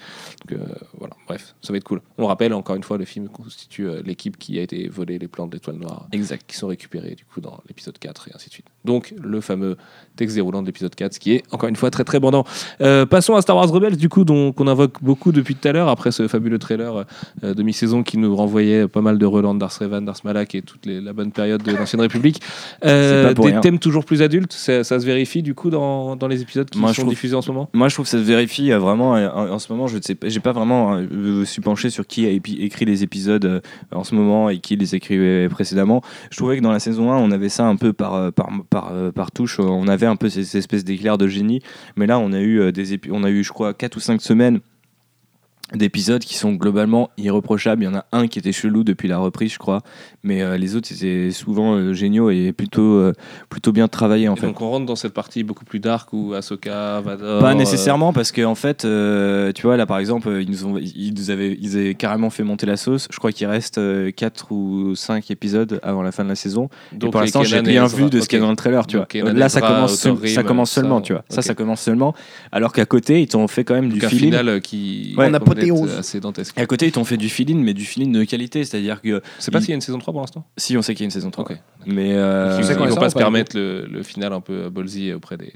[0.50, 0.64] Donc euh,
[0.98, 2.02] voilà, bref, ça va être cool.
[2.18, 5.18] On le rappelle encore une fois, le film constitue euh, l'équipe qui a été volée
[5.20, 6.44] les plans de étoiles noires Exact.
[6.48, 8.66] qui sont récupérés du coup dans l'épisode 4 et ainsi de suite.
[8.86, 9.78] Donc le fameux
[10.16, 12.46] texte déroulant de l'épisode 4, ce qui est encore une fois très très bandant.
[12.82, 15.72] Euh, passons à Star Wars Rebels du coup, dont qu'on invoque beaucoup depuis tout à
[15.72, 17.06] l'heure après ce fabuleux trailer
[17.44, 20.62] euh, de mi-saison qui nous renvoyait pas mal de de Darth Revan, Darth Malak et
[20.64, 22.42] toute les- la bonne période de l'ancienne République.
[22.86, 23.60] Euh, des rien.
[23.62, 26.78] thèmes toujours plus adultes, ça, ça se vérifie du coup dans, dans les épisodes qui
[26.80, 27.70] Moi, je sont trouve- diffusés en ce moment?
[27.74, 29.16] Moi, je trouve que ça se vérifie euh, vraiment.
[29.16, 31.62] euh, En, en ce moment, je ne sais pas, j'ai pas vraiment euh, me suis
[31.62, 33.60] penché sur qui a épi- écrit les épisodes euh,
[33.92, 36.02] en ce moment et qui les écrivait précédemment.
[36.32, 38.50] Je trouvais que dans la saison 1, on avait ça un peu par, euh, par,
[38.70, 39.60] par, euh, par touche.
[39.60, 41.62] On avait un peu ces, ces espèces d'éclairs de génie.
[41.98, 44.22] Mais là, on a eu, euh, des on a eu je crois, 4 ou 5
[44.22, 44.62] semaines
[45.74, 47.84] d'épisodes qui sont globalement irreprochables.
[47.84, 49.82] Il y en a un qui était chelou depuis la reprise, je crois.
[50.24, 53.14] Mais euh, les autres, étaient souvent euh, géniaux et plutôt, euh,
[53.50, 54.48] plutôt bien travaillés, en Et fait.
[54.48, 57.42] donc on rentre dans cette partie beaucoup plus dark où Ahsoka, Vador.
[57.42, 60.66] Pas euh, nécessairement parce que en fait, euh, tu vois là par exemple, ils nous
[60.66, 63.08] ont, ils nous avaient, ils avaient carrément fait monter la sauce.
[63.12, 63.80] Je crois qu'il reste
[64.16, 66.70] 4 ou 5 épisodes avant la fin de la saison.
[66.94, 68.88] Et donc pour l'instant, j'ai rien vu de ce qu'il y a dans le trailer.
[68.88, 69.06] Tu vois.
[69.06, 71.02] Donc, Là, ça commence, seul- ça ça, seulement.
[71.02, 71.24] Tu vois.
[71.30, 72.14] Ça, ça commence seulement.
[72.52, 74.32] Alors qu'à côté, ils t'ont fait quand même Donc du feeling.
[74.32, 75.28] final qui Ouais.
[75.30, 75.34] En
[75.68, 75.92] apothéose.
[75.92, 76.58] être assez dantesque.
[76.58, 78.64] Et à côté, ils t'ont fait du feeling, mais du feeling de qualité.
[78.64, 80.46] C'est-à-dire que C'est pas il- s'il y a une saison 3 pour l'instant?
[80.58, 81.44] Si on sait qu'il y a une saison 3.
[81.46, 81.58] Ok.
[81.86, 85.54] Mais euh, Ils vont pas se permettre le, le final un peu ballsy auprès des-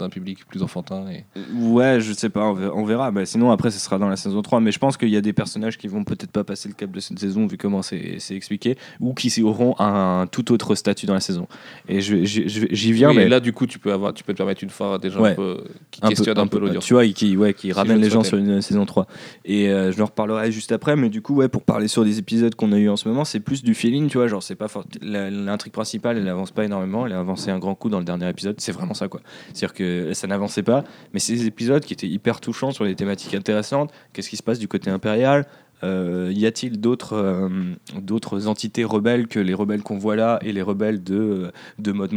[0.00, 1.04] d'un public plus enfantin.
[1.10, 1.24] Et...
[1.54, 2.84] Ouais, je sais pas, on verra.
[2.84, 3.10] verra.
[3.10, 4.60] Bah, sinon, après, ce sera dans la saison 3.
[4.60, 6.90] Mais je pense qu'il y a des personnages qui vont peut-être pas passer le cap
[6.90, 11.14] de cette saison, vu comment c'est expliqué, ou qui auront un tout autre statut dans
[11.14, 11.46] la saison.
[11.88, 13.24] Et je- je- je- j'y viens, Oui, mais.
[13.24, 15.30] et là, du coup, tu peux, avoir, tu peux te permettre une fois déjà Ouais.
[15.30, 16.84] un peu qui un questionne un peu, l'audience.
[16.84, 19.06] Tu vois, qui, ouais, qui ramène je les le gens sur une saison 3.
[19.44, 22.18] Et euh, je en reparlerai juste après, mais du coup, ouais, pour parler sur des
[22.18, 24.26] épisodes qu'on a eu en ce moment, c'est plus du feeling, tu vois.
[24.26, 24.68] Genre, c'est pas
[25.02, 27.06] L'intrigue principale, elle avance pas énormément.
[27.06, 28.56] Elle a avancé un grand coup dans le dernier épisode.
[28.58, 29.20] C'est vraiment ça, quoi.
[29.52, 29.82] C'est-à-dire que
[30.12, 33.92] ça n'avançait pas, mais des épisodes qui étaient hyper touchants sur des thématiques intéressantes.
[34.12, 35.46] Qu'est-ce qui se passe du côté impérial
[35.82, 37.48] Euh, y a-t-il d'autres euh,
[37.98, 42.10] d'autres entités rebelles que les rebelles qu'on voit là et les rebelles de, de Mod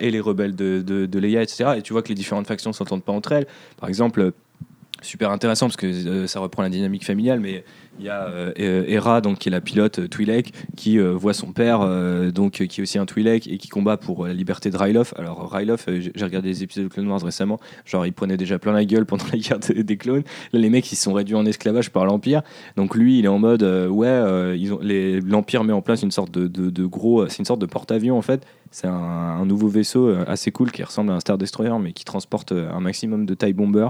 [0.00, 1.76] et les rebelles de, de, de Leia, etc.
[1.78, 3.46] Et tu vois que les différentes factions s'entendent pas entre elles.
[3.78, 4.32] Par exemple,
[5.06, 7.64] super intéressant parce que euh, ça reprend la dynamique familiale, mais
[7.98, 8.52] il y a euh,
[8.86, 11.80] Hera, donc, qui est la pilote euh, Twi'lek, qui voit son père,
[12.32, 15.14] donc, qui est aussi un Twi'lek et qui combat pour la liberté de Ryloth.
[15.16, 18.72] Alors, Ryloth, j'ai regardé les épisodes de Clone Wars récemment, genre, il prenait déjà plein
[18.72, 20.24] la gueule pendant la guerre des- des clones.
[20.52, 22.42] Là, les mecs, ils sont réduits en esclavage par l'Empire.
[22.76, 26.46] Donc, lui, il est en mode, ouais, ils l'Empire met en place une sorte de,
[26.48, 28.46] de- gros, c'est une sorte de porte-avions, en fait.
[28.70, 32.04] C'est un, un nouveau vaisseau assez cool qui ressemble à un Star Destroyer, mais qui
[32.04, 33.88] transporte un maximum de taille bomber.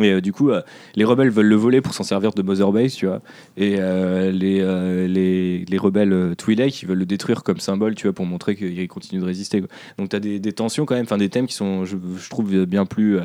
[0.00, 0.62] Et euh, du coup, euh,
[0.96, 3.20] les rebelles veulent le voler pour s'en servir de Mother Base, tu vois.
[3.56, 8.06] Et euh, les, euh, les, les rebelles Twi'lek, ils veulent le détruire comme symbole, tu
[8.06, 9.62] vois, pour montrer qu'ils continuent de résister.
[9.98, 11.96] Donc tu as des, des tensions quand même, enfin des thèmes qui sont, je,
[12.28, 13.18] trouve, bien plus.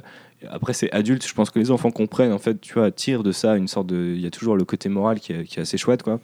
[0.49, 3.31] après, c'est adulte, je pense que les enfants comprennent, en fait, tu vois, tirent de
[3.31, 4.13] ça une sorte de.
[4.15, 6.19] Il y a toujours le côté moral qui est assez chouette, quoi.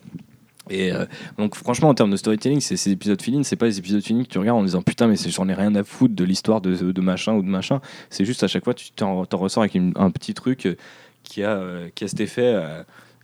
[0.70, 1.06] Et euh,
[1.38, 4.24] donc franchement en termes de storytelling, c'est ces épisodes feeling, c'est pas les épisodes feeling
[4.26, 6.76] que tu regardes en disant putain mais j'en ai rien à foutre de l'histoire de,
[6.92, 7.82] de machin ou de machin.
[8.10, 10.76] C'est juste à chaque fois tu t'en ressors avec un petit truc euh,
[11.24, 12.56] qui a, euh, qui a cet effet.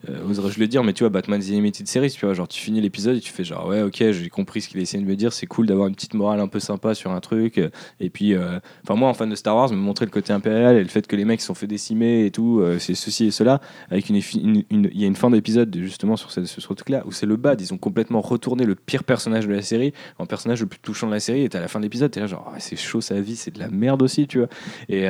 [0.10, 2.60] Euh, oserais-je le dire, mais tu vois, Batman The Animated Series, tu vois, genre tu
[2.60, 5.08] finis l'épisode et tu fais genre ouais, ok, j'ai compris ce qu'il a essayé de
[5.08, 7.58] me dire, c'est cool d'avoir une petite morale un peu sympa sur un truc.
[7.58, 10.34] euh, Et puis, euh, enfin, moi, en fan de Star Wars, me montrer le côté
[10.34, 13.26] impérial et le fait que les mecs sont fait décimer et tout, euh, c'est ceci
[13.26, 17.04] et cela, avec une, il y a une fin d'épisode justement sur ce, ce, truc-là
[17.06, 20.26] où c'est le bad, ils ont complètement retourné le pire personnage de la série en
[20.26, 22.28] personnage le plus touchant de la série, et à la fin de l'épisode, t'es là
[22.28, 24.48] genre Ah, c'est chaud sa vie, c'est de la merde aussi, tu vois.
[24.90, 25.08] Et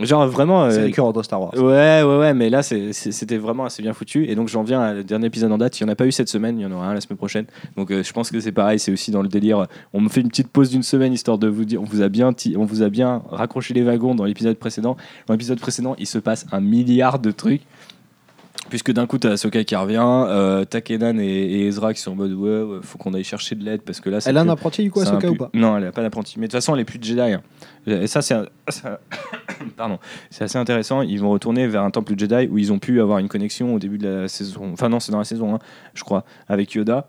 [0.00, 0.70] genre vraiment.
[0.70, 1.54] C'est euh, récurrent dans Star Wars.
[1.54, 4.28] Ouais, ouais, ouais, mais là, c'était vraiment assez bien foutu.
[4.28, 5.78] Et donc, j'en viens à le dernier épisode en date.
[5.78, 7.16] Il n'y en a pas eu cette semaine, il y en aura un la semaine
[7.16, 7.46] prochaine.
[7.76, 9.66] Donc, euh, je pense que c'est pareil, c'est aussi dans le délire.
[9.92, 12.08] On me fait une petite pause d'une semaine histoire de vous dire on vous a
[12.08, 14.96] bien, on vous a bien raccroché les wagons dans l'épisode précédent.
[15.26, 17.62] Dans l'épisode précédent, il se passe un milliard de trucs.
[18.70, 22.12] Puisque d'un coup, t'as Ahsoka qui revient, euh, t'as Kenan et, et Ezra qui sont
[22.12, 24.40] en mode ouais, ouais, faut qu'on aille chercher de l'aide parce que là, Elle a
[24.40, 25.50] un apprenti du un Ahsoka ou pas?
[25.52, 26.38] Non, elle n'a pas d'apprenti.
[26.38, 27.20] Mais de toute façon, elle est plus de Jedi.
[27.20, 27.42] hein.
[27.86, 29.00] Et ça, c'est un- ça-
[29.76, 29.98] pardon,
[30.30, 31.02] c'est assez intéressant.
[31.02, 33.78] Ils vont retourner vers un temple Jedi où ils ont pu avoir une connexion au
[33.78, 34.70] début de la saison.
[34.72, 35.58] Enfin non, c'est dans la saison 1,
[35.94, 37.06] je crois, avec Yoda.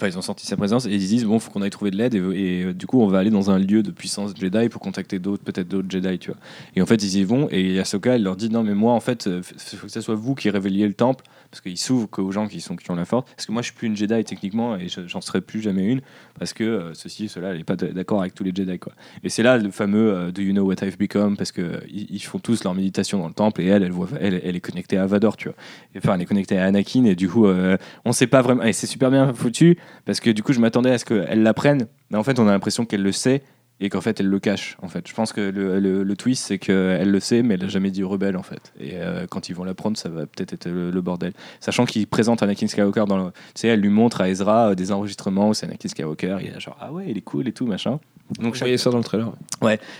[0.00, 1.96] Enfin, ils ont senti sa présence et ils disent bon, faut qu'on aille trouver de
[1.98, 2.18] l'aide et,
[2.64, 5.42] euh, du coup, on va aller dans un lieu de puissance Jedi pour contacter d'autres,
[5.42, 6.40] peut-être d'autres Jedi, tu vois.
[6.74, 9.00] Et en fait, ils y vont et Ahsoka, elle leur dit non, mais moi, en
[9.00, 9.42] fait, il
[9.78, 12.60] faut que ce soit vous qui révéliez le temple parce qu'il s'ouvre qu'aux gens qui
[12.60, 13.30] sont qui ont la force.
[13.36, 15.84] Parce que moi, je suis plus une Jedi techniquement et je- j'en serai plus jamais
[15.84, 16.00] une
[16.38, 18.92] parce que euh, ceci, cela, elle est pas d'accord avec tous les Jedi, quoi.
[19.24, 21.36] Et c'est là le fameux euh, Do you know what I've become?
[21.36, 24.56] Parce que euh, ils, ils font tous leur méditation dans le temple et elle, elle,
[24.56, 25.56] est connectée à Vador, tu vois.
[25.96, 28.62] Enfin, elle est connectée à Anakin et du coup, euh, on sait pas vraiment.
[28.62, 31.86] Et c'est super bien foutu parce que du coup, je m'attendais à ce qu'elle l'apprenne,
[32.10, 33.42] mais en fait, on a l'impression qu'elle le sait
[33.80, 35.08] et qu'en fait elle le cache en fait.
[35.08, 38.02] Je pense que le, le- twist c'est qu'elle le sait mais elle n'a jamais dit
[38.02, 38.72] aux rebelles en fait.
[38.78, 41.32] Et euh, quand ils vont l'apprendre ça va peut-être être le, bordel.
[41.60, 44.74] Sachant qu'il présente Anakin Skywalker dans le tu sais elle lui montre à Ezra euh,
[44.74, 47.52] des enregistrements où c'est Anakin Skywalker il est genre ah ouais il est cool et
[47.52, 47.98] tout machin
[48.38, 49.32] donc voyez ça dans le trailer.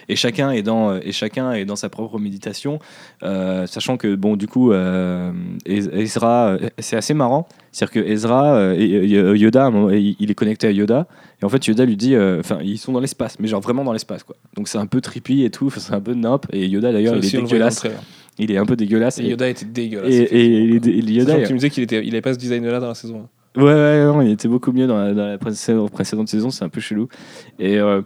[0.09, 2.79] et chacun est dans et chacun est dans sa propre méditation
[3.23, 5.33] euh, sachant que bon du coup euh,
[5.67, 10.67] Ez- Ezra euh, c'est assez marrant c'est-à-dire que Ezra euh, et- Yoda il est connecté
[10.69, 11.07] à Yoda
[11.43, 13.85] et en fait Yoda lui dit euh, enfin ils sont dans l'espace mais genre vraiment
[13.85, 16.67] dans l'espace quoi donc c'est un peu trippy et tout c'est un peu nimp et
[16.67, 17.85] Yoda d'ailleurs il est dégueulasse
[18.39, 20.13] il est un peu dégueulasse Et Yoda était dégueulasse.
[20.15, 20.97] et, et, effectivement.
[20.97, 22.95] et- et Yoda tu me disais qu'il était, il avait pas ce design-là dans la
[22.95, 23.29] saison.
[23.57, 27.09] Ouais, ouais, non, il était beaucoup mieux dans la, précédente, saison, c'est un peu chelou.
[27.59, 28.01] Et euh,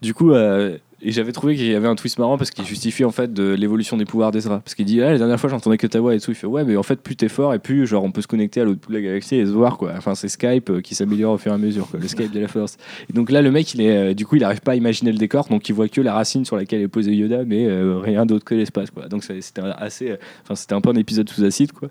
[0.00, 3.10] du coup, euh, j'avais trouvé qu'il y avait un twist marrant parce qu'il justifie en
[3.10, 4.60] fait l'évolution des pouvoirs d'Ezra.
[4.60, 6.30] Parce qu'il dit, ah, la dernière fois j'entendais que ta voix et tout.
[6.30, 8.28] Il fait, ouais, mais en fait, plus t'es fort et plus genre on peut se
[8.28, 9.92] connecter à l'autre bout de la galaxie et se voir quoi.
[9.96, 11.88] Enfin, c'est Skype euh, qui s'améliore au fur et à mesure.
[11.92, 12.76] Le Skype de la Force.
[13.08, 15.18] Et donc là, le mec, il est, du coup, il arrive pas à imaginer le
[15.18, 17.66] décor, donc il voit que la racine sur laquelle est posé Yoda, mais
[18.02, 19.08] rien d'autre que l'espace, quoi.
[19.08, 21.88] Donc c'était assez, enfin, c'était un peu un épisode sous acide, quoi.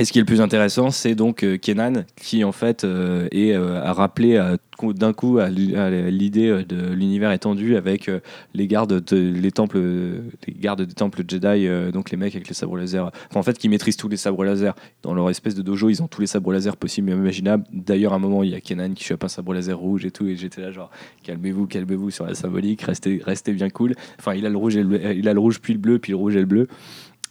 [0.00, 3.28] Et ce qui est le plus intéressant, c'est donc euh, Kenan qui en fait euh,
[3.32, 4.56] est euh, à rappeler à-
[4.94, 8.20] d'un coup à l'i- à l'idée euh, de l'univers étendu avec euh,
[8.54, 12.34] les gardes de, les temples euh, les gardes des temples Jedi euh, donc les mecs
[12.34, 13.10] avec les sabres laser.
[13.28, 14.74] Enfin, en fait qui maîtrisent tous les sabres laser.
[15.02, 17.64] Dans leur espèce de dojo ils ont tous les sabres laser possibles et imaginables.
[17.70, 20.10] D'ailleurs à un moment il y a Kenan qui chope un sabre laser rouge et
[20.10, 20.90] tout et j'étais là genre
[21.24, 23.94] calmez-vous calmez-vous sur la symbolique restez restez bien cool.
[24.18, 26.36] Enfin il a le rouge il a le rouge puis le bleu puis le rouge
[26.36, 26.68] et le bleu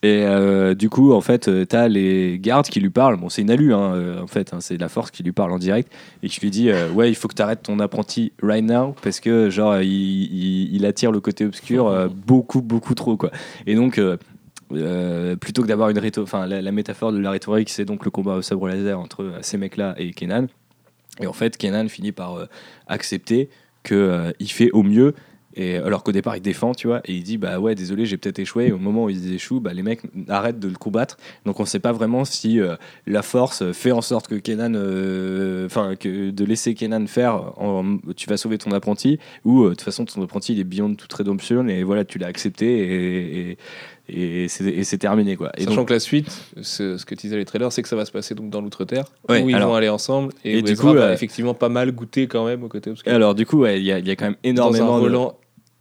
[0.02, 3.18] et euh, du coup, en fait, euh, t'as les gardes qui lui parlent.
[3.18, 5.52] Bon, c'est une alu, hein, euh, en fait, hein, c'est la force qui lui parle
[5.52, 5.91] en direct
[6.24, 9.20] et qui lui dit euh, Ouais, il faut que t'arrêtes ton apprenti right now parce
[9.20, 13.32] que, genre, il, il- il attire le côté obscur beaucoup, beaucoup trop, quoi.
[13.68, 14.00] Et donc.
[15.41, 18.12] plutôt que d'avoir une rhéto- enfin la, la métaphore de la rhétorique, c'est donc le
[18.12, 20.45] combat au sabre laser entre ces mecs-là et Kenan.
[21.20, 22.47] Et en fait, Kenan finit par
[22.88, 23.50] accepter
[23.84, 25.16] que il fait au mieux.
[25.56, 28.18] Et alors qu'au départ il défend, tu vois, et il dit bah ouais désolé j'ai
[28.18, 28.68] peut-être échoué.
[28.68, 31.18] Et au moment où ils échouent, bah les mecs arrêtent de le combattre.
[31.45, 32.76] Donc on sait pas vraiment si euh,
[33.08, 37.97] la force fait en sorte que Kenan, euh, enfin que de laisser Kenan faire, en-
[38.16, 40.93] tu vas sauver ton apprenti, ou euh, de toute façon ton apprenti il est beyond
[40.93, 43.58] toute rédemption et voilà tu l'as accepté et,
[44.08, 45.52] et, et c'est terminé quoi.
[45.58, 46.30] Et Sachant donc, que la suite,
[46.62, 49.41] ce, que disaient les trailers, c'est que ça va se passer donc dans l'outre-terre, Ouais,
[49.43, 51.54] où ils alors- vont aller ensemble, et, et où du Ezra coup, va euh, effectivement
[51.54, 53.12] pas mal goûter quand même au côté obscur.
[53.12, 54.97] alors du coup ouais, il y, a- il y a quand même dans un énormément
[54.97, 55.39] de volant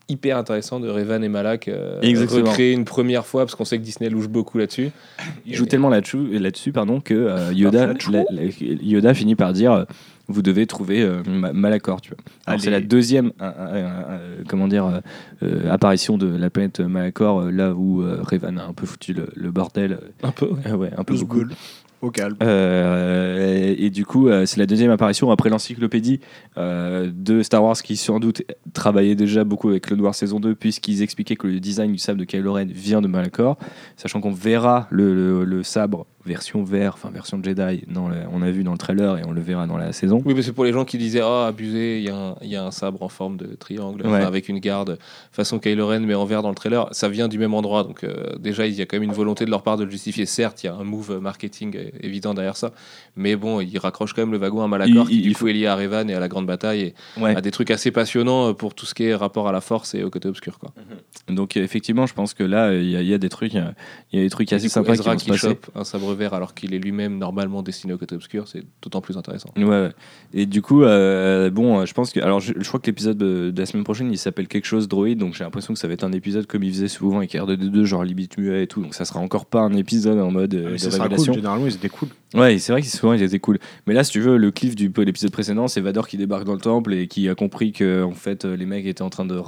[0.08, 2.48] hyper intéressant de Revan et Malak, euh, Exactement.
[2.50, 4.90] recréé une première fois, parce qu'on sait que Disney louche beaucoup là-dessus.
[5.46, 8.10] Il joue tellement là-dessus, là-dessus pardon, que euh, Yoda, là-dessus.
[8.12, 8.42] la- la-
[8.82, 9.84] Yoda finit par dire euh,
[10.28, 12.00] vous devez trouver euh, Ma- Malachor.
[12.00, 12.10] Tu
[12.46, 12.58] vois.
[12.58, 15.00] C'est la deuxième euh, euh, euh, comment dire,
[15.70, 19.28] apparition de la planète Malachor, euh, là où euh, Revan a un peu foutu le,
[19.34, 19.98] le bordel.
[20.22, 20.72] Un peu, ouais.
[20.72, 21.44] Ouais, un peu beaucoup.
[22.00, 22.36] Au calme.
[22.42, 26.20] Euh, et, du coup, euh, c'est la deuxième apparition après l'encyclopédie
[26.56, 28.42] euh, de Star Wars qui, sans doute,
[28.72, 32.20] travaillait déjà beaucoup avec le Noir saison 2, puisqu'ils expliquaient que le design du sabre
[32.20, 33.58] de Kylo Ren vient de Malachor,
[33.96, 38.50] sachant qu'on verra le- le sabre version vert, enfin version Jedi, dans le- on a
[38.50, 40.22] vu dans le trailer et on le verra dans la saison.
[40.24, 42.48] Oui, mais c'est pour les gens qui disaient Ah, abusé, il y, a un- il
[42.48, 44.22] y a un sabre en forme de triangle, Ouais.
[44.22, 44.98] avec une garde
[45.32, 46.86] façon Kylo Ren, mais en vert dans le trailer.
[46.92, 49.44] Ça vient du même endroit, donc euh, déjà, il y a quand même une volonté
[49.44, 50.26] de leur part de le justifier.
[50.26, 52.72] Certes, il y a un move marketing euh, évident derrière ça,
[53.16, 55.44] mais bon, ils raccrochent quand même le wagon à Malachor, Il- qui il du faut-
[55.46, 57.34] coup est lié à Revan et à la grande bataille, et Ouais.
[57.34, 59.94] à des trucs assez passionnants euh, pour tout ce qui est rapport à la force
[59.94, 60.58] et au côté obscur.
[60.58, 60.70] Quoi.
[61.28, 63.58] Donc effectivement, je pense que là, il y, a- y des trucs, il
[64.12, 65.48] y a des trucs assez sympas qui vont se qui passer.
[65.48, 69.16] chope un sabre alors qu'il est lui-même normalement destiné au côté obscur, c'est d'autant plus
[69.16, 69.50] intéressant.
[69.56, 69.90] Ouais, ouais.
[70.34, 72.20] Et du coup, euh, bon, euh, je pense que.
[72.20, 74.88] Alors, je, je crois que l'épisode de, de la semaine prochaine, il s'appelle quelque chose
[74.88, 77.32] droïde, donc j'ai l'impression que ça va être un épisode comme il faisait souvent avec
[77.32, 80.54] R2D2, genre limite muet et tout, donc ça sera encore pas un épisode en mode
[80.54, 81.34] euh, Ah, Mais de ça sera cool.
[81.34, 82.08] Généralement, ils étaient cool.
[82.34, 83.58] Ouais, c'est vrai que souvent ils étaient cool.
[83.86, 86.54] Mais là, si tu veux, le cliff du l'épisode précédent, c'est Vador qui débarque dans
[86.54, 89.38] le temple et qui a compris que en fait les mecs étaient en train de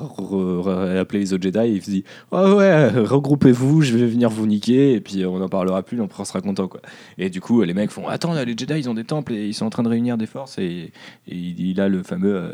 [0.99, 1.59] appeler les autres Jedi.
[1.59, 4.95] Et il se dit Oh ouais, regroupez-vous, je vais venir vous niquer.
[4.95, 6.81] Et puis euh, on n'en parlera plus, l'empereur sera content quoi.
[7.19, 9.55] Et du coup, les mecs font Attends, les Jedi ils ont des temples et ils
[9.55, 10.59] sont en train de réunir des forces.
[10.59, 10.93] Et,
[11.27, 12.35] il, a le fameux.
[12.35, 12.53] euh,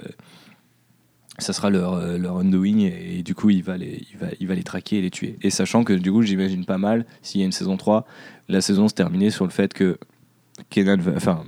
[1.39, 4.47] ça sera leur, euh, leur undoing et, du coup il va, les, il, va, il
[4.47, 5.37] va les traquer et les tuer.
[5.43, 8.07] Et sachant que du coup j'imagine pas mal s'il y a une saison 3,
[8.49, 9.99] la saison se terminer sur le fait que
[10.71, 11.45] Kenan va- enfin,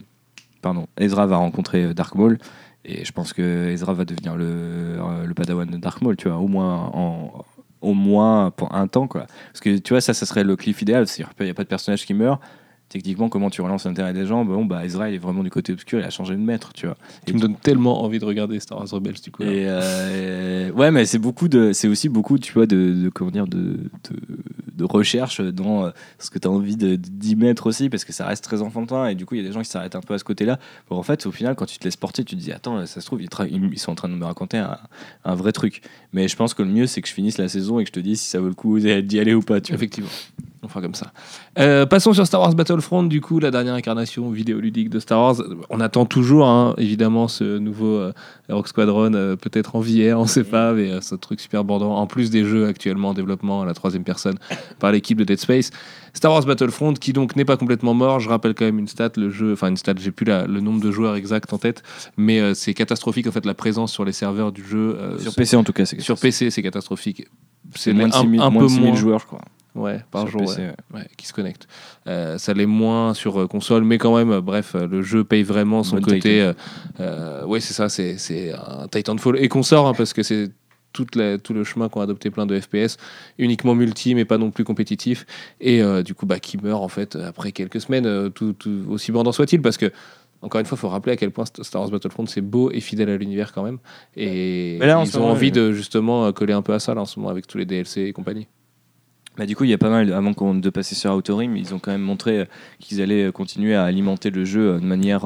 [0.61, 2.39] pardon, Ezra va rencontrer euh, Dark Maul
[2.85, 4.97] et je pense que Ezra va devenir le,
[5.27, 7.45] le padawan de Dark Maul, tu vois, au moins en
[7.81, 9.26] au moins pour un temps quoi.
[9.53, 11.64] Parce que tu vois ça ça serait le cliff idéal, c'est-à-dire qu'il n'y a pas
[11.64, 12.41] de personnage qui meurt
[12.89, 15.72] techniquement, comment tu relances l'intérêt des gens Bon, bah, Ezra, il est vraiment du côté
[15.72, 16.97] obscur, il a changé de maître, tu vois.
[17.26, 19.43] Tu me donnes tellement envie de regarder Star Wars Rebels du coup.
[19.43, 23.30] Et euh, ouais, mais c'est beaucoup de, c'est aussi beaucoup, tu vois, de, de comment
[23.30, 24.16] dire, de, de,
[24.74, 28.12] de recherche dans euh, ce que tu as envie de- d'y mettre aussi, parce que
[28.12, 29.09] ça reste très enfantin.
[29.09, 30.59] Et du coup, il y a des gens qui s'arrêtent un peu à ce côté-là.
[30.89, 33.01] Bon, en fait, au final, quand tu te laisses porter, tu te dis, attends, ça
[33.01, 34.78] se trouve, ils, sont en train de me raconter un,
[35.24, 35.82] un vrai truc.
[36.12, 37.93] Mais je pense que le mieux, c'est que je finisse la saison et que je
[37.93, 39.61] te dise si ça vaut le coup d'y aller ou pas.
[39.61, 39.76] Tu vois.
[39.76, 40.11] Effectivement.
[40.63, 41.13] On fera comme ça.
[41.61, 45.37] Euh, passons sur Star Wars Battlefront, du coup, la dernière incarnation vidéoludique de Star Wars.
[45.71, 48.13] On attend toujours, hein, évidemment, ce nouveau euh,
[48.49, 51.95] Rogue Squadron, euh, peut-être en VR, on sait pas, mais euh, ce truc super bordant,
[51.97, 54.37] en plus des jeux actuellement en développement à la troisième personne
[54.81, 55.71] par l'équipe de Dead Space.
[56.13, 58.19] Star Wars Battlefront, qui donc n'est pas complètement mort.
[58.19, 60.61] Je rappelle quand même une stat, le jeu, enfin une stat, j'ai plus la- le
[60.61, 61.85] nombre de joueurs exact en tête,
[62.17, 64.99] mais c'est catastrophique en fait la présence sur les serveurs du jeu.
[65.21, 67.27] Sur PC, en tout cas, c'est sur PC, c'est catastrophique.
[67.77, 69.43] C'est un, 6 000, un moins peu de 6 000 moins joueurs, je crois.
[69.79, 70.66] Ouais, par sur jour, PC, ouais.
[70.95, 71.01] ouais.
[71.01, 71.66] Ouais, qui se connectent.
[72.07, 75.24] Euh, ça l'est moins sur euh, console, mais quand même, euh, bref, euh, le jeu
[75.24, 76.41] paye vraiment son Bonne côté.
[76.43, 76.53] Euh,
[77.01, 80.51] euh, ouais, c'est ça, c'est c'est un Titanfall et qu'on sort, hein, parce que c'est
[80.93, 82.97] toute la- tout le chemin qu'ont adopté plein de FPS,
[83.39, 85.26] uniquement multi, mais pas non plus compétitif,
[85.61, 88.85] et euh, du coup, bah, qui meurt en fait après quelques semaines, euh, tout, tout-
[88.89, 89.93] aussi bandant soit-il, parce que.
[90.41, 92.79] Encore une fois, il faut rappeler à quel point Star Wars Battlefront c'est beau et
[92.79, 93.79] fidèle à l'univers quand même.
[94.16, 97.18] Et là, ils ont envie de justement coller un peu à ça là, en ce
[97.18, 98.47] moment avec tous les DLC et compagnie.
[99.39, 101.72] Bah, du coup, il y a pas mal, avant de passer sur Outer Rim, ils
[101.72, 102.45] ont quand même montré euh,
[102.80, 105.24] qu'ils allaient euh, continuer à alimenter le jeu euh, de manière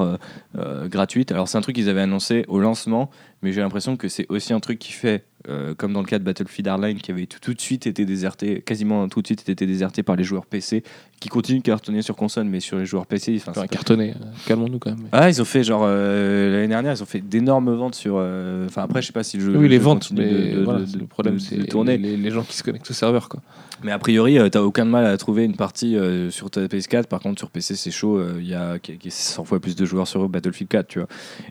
[0.55, 1.31] euh, gratuite.
[1.31, 3.09] Alors, c'est un truc qu'ils avaient annoncé au lancement,
[3.41, 6.19] mais j'ai l'impression que c'est aussi un truc qui fait, euh, comme dans le cas
[6.19, 9.49] de Battlefield Hardline, qui avait tout, tout de suite été déserté, quasiment tout de suite
[9.49, 10.83] été déserté par les joueurs PC,
[11.19, 13.67] qui continuent de cartonner sur console, mais sur les joueurs PC, enfin, Enfin,
[14.11, 15.07] euh, calmons-nous quand même.
[15.11, 18.15] Ah, ils ont fait genre l'année dernière, ils ont fait d'énormes ventes sur.
[18.65, 19.51] Enfin, après, je sais pas si le jeu.
[19.55, 21.55] Oui, le les jeu ventes, continue mais de- de- voilà, de- le problème, c'est
[21.97, 23.29] les, les gens qui se connectent au serveur.
[23.29, 23.41] Quoi.
[23.83, 27.07] Mais a priori, euh, t'as aucun mal à trouver une partie euh, sur ta PS4.
[27.07, 28.17] Par contre, sur PC, c'est chaud.
[28.17, 30.99] euh, Il y a qui- qui- 100 fois plus de joueurs sur Battlefield 4, tu
[30.99, 31.07] vois.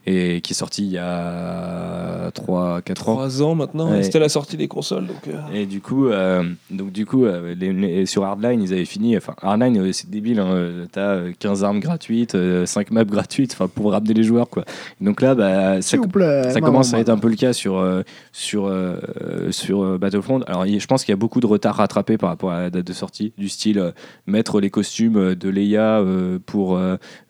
[0.07, 3.12] Et qui est sorti il y a 3-4 ans.
[3.14, 4.01] Trois ans maintenant, Ouais.
[4.01, 5.07] et c'était la sortie des consoles.
[5.07, 8.72] Donc, euh, Et du coup, euh, donc du coup euh, les- les- sur Hardline, ils
[8.72, 9.16] avaient fini.
[9.16, 10.41] Enfin, Hardline, euh, c'est débile.
[10.41, 14.49] Hein, euh, T'as euh, 15 armes gratuites, 5 maps gratuites enfin, pour ramener les joueurs.
[14.49, 14.64] Quoi.
[15.01, 16.45] Donc là, bah, ça, S'il vous plaît.
[16.45, 18.03] ça maman, commence à être un peu le cas sur, euh,
[18.33, 18.97] sur, euh,
[19.51, 20.41] sur euh, Battlefront.
[20.47, 22.70] Alors, il- je pense qu'il y a beaucoup de retard rattrapé par rapport à la
[22.70, 23.91] date de sortie, du style euh,
[24.27, 26.79] mettre les costumes euh, de Leia euh, pour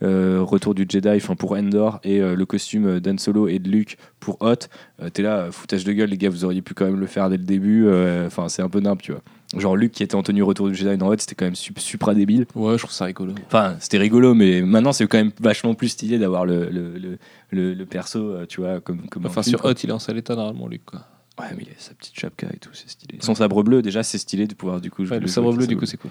[0.02, 4.36] Retour du Jedi, enfin pour Endor, et le costume d'Han Solo et de Luke pour
[4.40, 4.68] Hot.
[5.12, 7.36] T'es là, foutage de gueule, les gars, vous auriez pu quand même le faire dès
[7.38, 7.88] le début.
[8.26, 9.22] Enfin, c'est un peu nimp, tu vois.
[9.56, 11.78] Genre, Luke qui était en tenue Retour du Jedi dans Hot, c'était quand même sup-
[11.78, 12.46] supra débile.
[12.54, 13.34] ouais, je trouve ça rigolo.
[13.46, 17.18] Enfin, c'était rigolo, mais maintenant, c'est quand même vachement plus stylé d'avoir le, le, le,
[17.50, 19.70] le- le perso, tu vois, comme, Enfin, film, sur quoi.
[19.70, 20.84] Hot, il est en sale état normalement, Luc.
[20.84, 21.00] Quoi.
[21.40, 23.18] Ouais, mais il a sa petite chapka et tout, c'est stylé.
[23.20, 25.02] Son sabre bleu, déjà, c'est stylé de pouvoir du coup.
[25.04, 26.10] Ouais, le jouer sabre bleu, le du coup, c'est cool.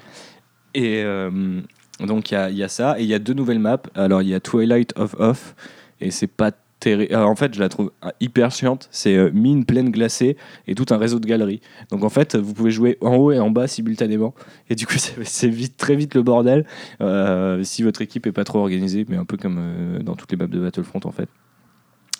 [0.74, 1.61] Et euh,
[1.99, 2.99] donc, il y a, il y a ça.
[2.99, 3.82] Et il y a deux nouvelles maps.
[3.93, 5.55] Alors, il y a Twilight of Off.
[5.99, 7.15] Et c'est pas terrible.
[7.15, 8.88] En fait, je la trouve euh, hyper chiante.
[8.89, 11.61] C'est euh, mine pleine glacée et tout un réseau de galeries.
[11.91, 14.34] Donc, en fait, vous pouvez jouer en haut et en bas simultanément.
[14.72, 16.65] Et du coup, c'est vite, très vite le bordel.
[17.01, 20.32] euh, si votre équipe est pas trop organisée, mais un peu comme euh, dans toutes
[20.32, 21.30] les maps de Battlefront, en fait.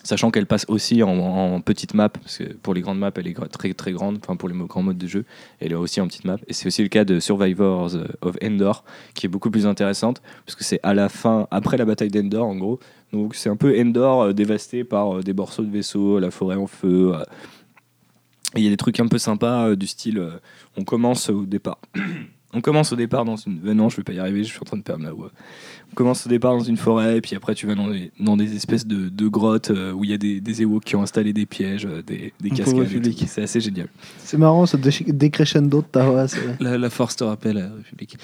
[0.04, 3.48] Sachant qu'elle passe aussi en, petite map, parce que pour les grandes maps, elle est
[3.48, 5.24] très très grande, enfin pour les grands modes de jeu,
[5.60, 6.38] elle est aussi en petite map.
[6.48, 8.84] Et c'est aussi le cas de Survivors euh, of Endor,
[9.14, 12.46] qui est beaucoup plus intéressante, parce que c'est à la fin, après la bataille d'Endor
[12.46, 12.80] en gros.
[13.12, 16.56] Donc c'est un peu Endor euh, dévasté par euh, des morceaux de vaisseaux, la forêt
[16.56, 17.12] en feu.
[18.56, 20.20] il y a des trucs un peu sympas du style,
[20.76, 21.78] on commence au départ.
[22.54, 23.60] On commence au départ dans une.
[23.66, 25.30] euh, non, je vais pas y arriver, je suis en train de perdre la voix.
[25.90, 28.36] On commence au départ dans une forêt, et puis après tu vas dans des, dans
[28.36, 31.02] des espèces de, de grottes euh, où il y a des, des Ewoks qui ont
[31.02, 32.82] installé des pièges, euh, des, des cascades.
[32.82, 33.18] et public.
[33.18, 33.24] tout.
[33.26, 33.88] C'est assez génial.
[34.18, 36.28] C'est marrant ce dé- décrescendo de ta voix.
[36.28, 38.16] c'est- La, la force te rappelle la République.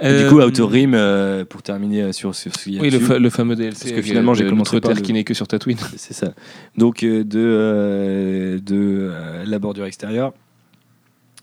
[0.00, 2.78] Et Euh, du coup, Outer Rim, euh, pour terminer euh, sur, sur ce qu'il y
[2.78, 3.78] a Oui, le, dessus, fa- le fameux DLC.
[3.78, 5.78] Parce que avec, finalement, euh, j'ai commencé par le- qui n'est que sur Tatooine.
[5.96, 6.32] c'est ça.
[6.76, 8.74] Donc euh, de, euh, de
[9.12, 10.32] euh, la bordure extérieure.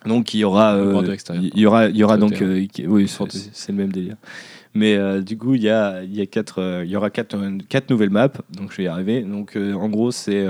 [0.05, 2.65] Donc il y aura, euh, bordure extérieure, il y aura, il y aura donc, euh,
[2.87, 4.15] oui, c'est le même délire.
[4.75, 7.37] Mais euh, du coup, il y a, il y a quatre, il y aura quatre,
[7.69, 8.31] quatre nouvelles maps.
[8.49, 9.21] Donc je vais y arriver.
[9.21, 10.47] Donc en gros, c'est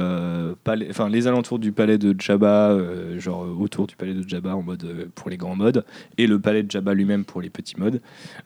[0.89, 2.77] enfin les alentours du palais de Jabba,
[3.17, 5.83] genre autour du palais de Jabba en mode pour les grands modes,
[6.17, 7.99] et le palais de Jabba lui-même pour les petits modes.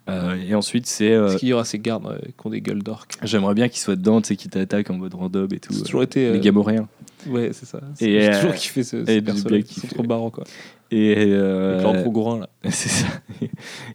[0.08, 3.14] Et ensuite, c'est, Est-ce qu'il y aura ces gardes qui ont des gueules d'orques?
[3.24, 5.74] j'aimerais bien qu'ils soient dedans, tu sais, qu'ils t'attaquent en mode random et tout.
[5.84, 6.32] Toujours été.
[6.34, 6.88] les Gamoréens.
[7.26, 7.80] Ouais, c'est ça.
[8.00, 10.44] Et, J'ai euh, toujours kiffé ce, ces personnages qui sont trop marrants, quoi.
[10.92, 12.50] Et euh, trop grand, là.
[12.70, 13.08] c'est ça.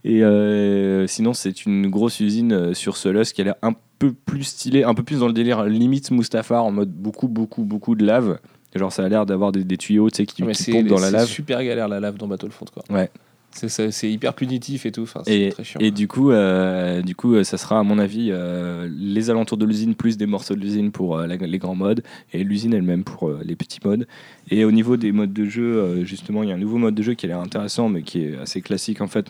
[0.05, 4.13] Et euh, sinon, c'est une grosse usine euh, sur Solus qui a l'air un peu
[4.13, 7.95] plus stylée, un peu plus dans le délire limite Mustafar en mode beaucoup, beaucoup, beaucoup
[7.95, 8.39] de lave.
[8.75, 10.99] Genre, ça a l'air d'avoir des, des tuyaux tu sais, qui, qui c'est pompent dans
[10.99, 11.29] la c'est lave.
[11.29, 12.83] super galère la lave dans Battlefront, quoi.
[12.91, 13.11] Ouais.
[13.55, 15.03] C'est hyper punitif et tout.
[15.03, 15.81] Enfin, c'est Et, très chiant.
[15.81, 19.59] et du coup, euh, du coup, euh, ça sera à mon avis euh, les alentours
[19.59, 22.73] de l'usine plus des morceaux de l'usine pour euh, la- les grands modes et l'usine
[22.75, 24.07] elle-même pour les petits modes.
[24.51, 27.03] Et au niveau des modes de jeu, justement, il y a un nouveau mode de
[27.03, 29.27] jeu qui a l'air intéressant, mais qui est assez classique en fait.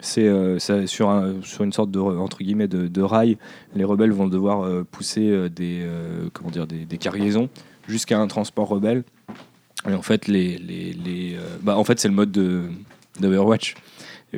[0.00, 0.30] C'est
[0.86, 3.36] sur, un- sur une sorte de entre guillemets de, de rail.
[3.76, 5.84] Les rebelles vont devoir pousser des
[6.32, 7.48] comment dire des, des cargaisons
[7.88, 9.04] jusqu'à un transport rebelle.
[9.88, 12.62] Et en fait, les, les, les, bah, en fait, c'est le mode de
[13.20, 13.74] d'Overwatch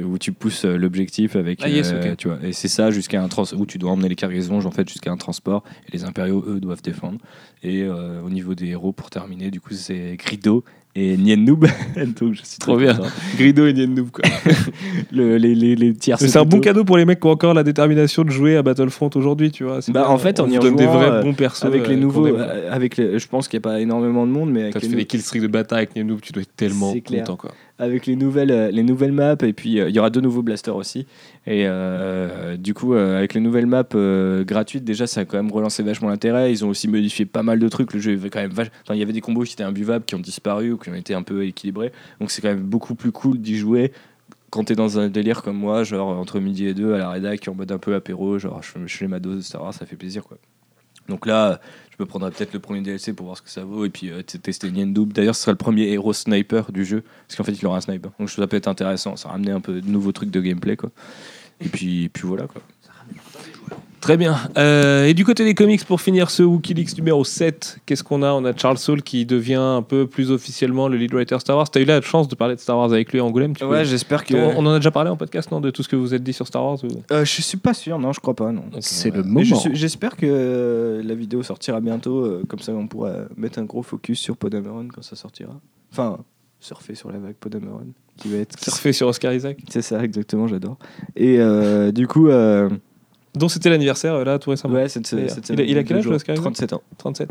[0.02, 2.16] où tu pousses euh, l'objectif avec Ah, yes, euh, ok.
[2.16, 4.70] tu vois et c'est ça jusqu'à un trans où tu dois emmener les cargaisons en
[4.70, 7.18] fait jusqu'à un transport et les impériaux eux doivent défendre
[7.62, 10.64] et euh, au niveau des héros pour terminer du coup c'est Grido
[10.94, 11.66] et Nien Noob
[12.20, 12.98] donc je suis Trop bien.
[13.36, 14.24] Grido et Niendoob, quoi.
[15.10, 17.62] Le- les, les, les c'est un bon cadeau pour les mecs qui ont encore la
[17.62, 19.80] détermination de jouer à Battlefront aujourd'hui, tu vois.
[19.80, 21.64] C'est Bah, en fait, on en y donne des vrais bons persos.
[21.64, 22.26] avec les euh, nouveaux
[22.70, 24.96] avec les, je pense qu'il n'y a pas énormément de monde mais les, fait nou-
[24.96, 27.52] des killstreaks de bataille avec Niendoob, tu dois être tellement content, quoi.
[27.82, 30.42] Avec les nouvelles, euh, les nouvelles maps et puis euh, il y aura deux nouveaux
[30.42, 31.00] blasters aussi.
[31.46, 33.82] Et euh, du coup avec les nouvelles maps
[34.44, 36.52] gratuites déjà ça a quand même relancé vachement l'intérêt.
[36.52, 37.92] Ils ont aussi modifié pas mal de trucs.
[37.92, 40.04] Le jeu avait quand même vach- enfin il y avait des combos qui étaient imbuvables
[40.04, 41.92] qui ont disparu ou qui ont été un peu équilibrés.
[42.20, 43.92] Donc c'est quand même beaucoup plus cool d'y jouer
[44.50, 47.48] quand t'es dans un délire comme moi genre entre midi et deux à la rédac
[47.48, 50.22] en mode un peu apéro genre je, je fais ma dose de ça fait plaisir
[50.22, 50.38] quoi.
[51.08, 51.60] Donc là
[52.02, 54.22] me prendrai peut-être le premier DLC pour voir ce que ça vaut et puis euh,
[54.22, 55.12] tester Niendoob.
[55.12, 57.80] D'ailleurs, ce sera le premier héros sniper du jeu parce qu'en fait, il aura un
[57.80, 58.10] sniper.
[58.18, 59.16] Donc ça peut être intéressant.
[59.16, 60.90] Ça va ramener un peu de nouveaux trucs de gameplay quoi.
[61.60, 62.62] Et puis, puis voilà quoi.
[64.02, 64.36] Très bien.
[64.58, 68.32] Euh, et du côté des comics, pour finir ce Wikileaks numéro 7, qu'est-ce qu'on a?
[68.32, 71.70] On a Charles Soule qui devient un peu plus officiellement le lead writer Star Wars.
[71.70, 73.84] T'as eu la chance de parler de Star Wars avec lui à Angoulême tu peux-
[73.84, 76.14] j'espère On, on en a déjà parlé en podcast, non De tout ce que vous
[76.14, 78.50] êtes dit sur Star Wars ou- Euh, je suis pas sûr, non, je crois pas,
[78.50, 78.64] non.
[78.80, 79.44] C'est le moment.
[79.72, 83.84] J'espère que euh, la vidéo sortira bientôt, euh, comme ça on pourra mettre un gros
[83.84, 85.60] focus sur Podameron quand ça sortira.
[85.92, 86.18] Enfin,
[86.58, 87.86] surfer sur la vague Podameron,
[88.16, 88.58] qui va être.
[88.60, 90.76] Surfé sur Oscar Isaac C'est ça, exactement, j'adore.
[91.14, 92.68] Et euh, du coup, euh,
[93.34, 94.74] Dont c'était l'anniversaire, euh, là, tout récemment.
[94.74, 95.30] ouais, cette, D'ailleurs.
[95.30, 96.82] cette Il a- semaine, il a quel âge, Oscar Isaac 37 ans.
[96.98, 97.28] 37.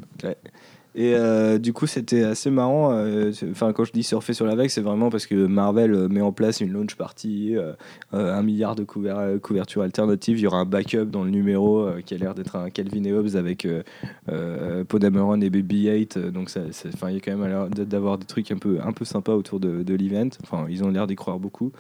[0.94, 2.92] Et euh, du coup, c'était assez marrant.
[2.92, 6.10] euh, Enfin, quand je dis surfer sur la vague, c'est vraiment parce que Marvel euh,
[6.10, 7.72] met en place une launch party, euh,
[8.14, 10.38] euh, un milliard de couver- euh, couvertures alternatives.
[10.38, 13.06] Il y aura un backup dans le numéro euh, qui a l'air d'être un Calvin
[13.06, 13.84] et Hobbes avec euh,
[14.30, 16.18] euh, Podameron et BB-8.
[16.18, 16.60] euh, donc, ça,
[16.94, 19.34] enfin, il y a quand même l'air d'avoir des trucs un peu, un peu sympas
[19.36, 20.28] autour de, de l'event.
[20.44, 21.72] Enfin, ils ont l'air d'y croire beaucoup.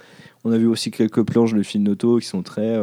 [0.45, 2.77] On a vu aussi quelques planches de films Noto qui sont très.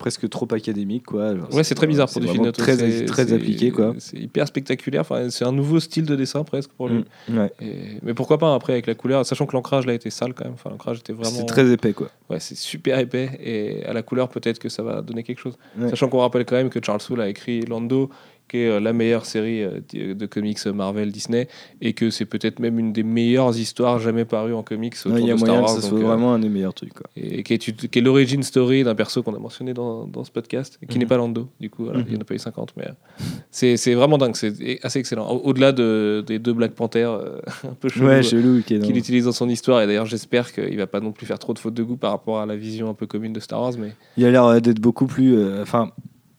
[0.00, 3.04] Presque trop académiques quoi Genre, Ouais, c'est très bizarre pour du vraiment film auto, très,
[3.04, 5.02] très appliqué quoi C'est hyper spectaculaire.
[5.02, 7.04] Enfin, c'est un nouveau style de dessin presque pour lui.
[7.28, 7.52] Mm, ouais.
[7.60, 10.44] Et- mais pourquoi pas après avec la couleur, sachant que l'ancrage là était sale quand
[10.44, 10.54] même.
[10.54, 11.30] Enfin, l'ancrage était vraiment.
[11.30, 14.82] c'est très épais quoi Ouais, c'est super épais et à la couleur peut-être que ça
[14.82, 15.56] va donner quelque chose.
[15.78, 15.90] Ouais.
[15.90, 18.10] Sachant qu'on rappelle quand même que Charles Soule a écrit Lando,
[18.50, 21.48] qui est euh, la meilleure série euh, di- de comics Marvel Disney
[21.80, 25.22] et que c'est peut-être même une des meilleures histoires jamais parues en comics autour Ouais,
[25.22, 25.76] y a de Star moyen que Wars.
[25.76, 26.92] ça donc, soit euh, vraiment un des meilleurs trucs.
[26.94, 27.06] Quoi.
[27.16, 30.30] et qui est, qui est l'origin story d'un perso qu'on a mentionné dans, dans ce
[30.30, 31.00] podcast, qui Mhm.
[31.02, 32.04] n'est pas Lando, du coup, voilà, Mhm.
[32.08, 35.28] il n'y en a pas eu 50, mais euh, c'est vraiment dingue, c'est assez excellent.
[35.30, 38.62] Au- Au-delà de, des deux Black Panther euh, un peu chelous, Ouais, euh, chelou.
[38.62, 41.52] Qu'il utilise dans son histoire, et d'ailleurs j'espère qu'il va pas non plus faire trop
[41.54, 43.72] de fautes de goût par rapport à la vision un peu commune de Star Wars,
[43.78, 45.36] mais Il a l'air euh, d'être beaucoup plus.
[45.36, 45.90] euh, Enfin,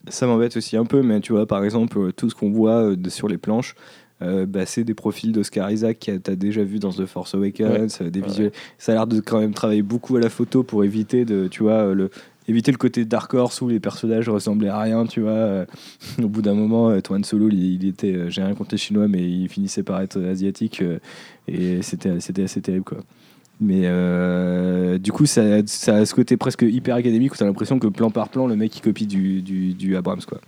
[0.08, 2.82] ça m'embête aussi un peu, mais tu vois, par exemple, euh, tout ce qu'on voit
[2.90, 3.74] euh, sur les planches.
[4.22, 7.34] euh, bah, c'est des profils d'Oscar Isaac que tu as déjà vu dans The Force
[7.34, 8.26] Awakens, des Ouais.
[8.26, 8.52] visuels.
[8.78, 11.64] Ça a l'air de quand même travailler beaucoup à la photo pour éviter de, tu
[11.64, 12.08] vois, le,
[12.46, 15.64] éviter le côté Dark Horse où les personnages ressemblaient à rien, tu vois.
[16.22, 19.28] au bout d'un moment, Tuan Solo, il, il était, j'ai rien contre les Chinois, mais
[19.28, 20.84] il finissait par être asiatique
[21.48, 22.98] et c'était, c'était assez terrible, quoi.
[23.64, 27.46] Mais euh, du coup, ça, ça a ce côté presque hyper académique où tu as
[27.46, 30.38] l'impression que plan par plan, le mec il copie du, du, du Abrams, quoi.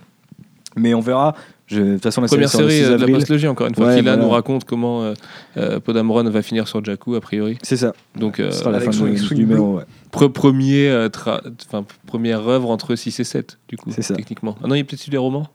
[0.75, 1.33] Mais on verra.
[1.67, 3.87] Je- De toute façon, la première série 6 euh, de la postlogie, encore une fois,
[3.87, 4.23] Ouais, qui là voilà.
[4.23, 5.13] nous raconte comment euh,
[5.57, 7.57] euh, Podamron va finir sur Jakku, a priori.
[7.63, 7.93] C'est ça.
[8.19, 9.77] Donc, euh, Ce sera la fin son de- du X-Wing numéro.
[9.77, 9.83] ouais.
[10.11, 14.13] pre- premier, euh, tra- enfin, première œuvre entre 6 et 7, du coup, C'est ça.
[14.15, 14.57] techniquement.
[14.63, 15.47] Ah non, il y a peut-être eu des romans?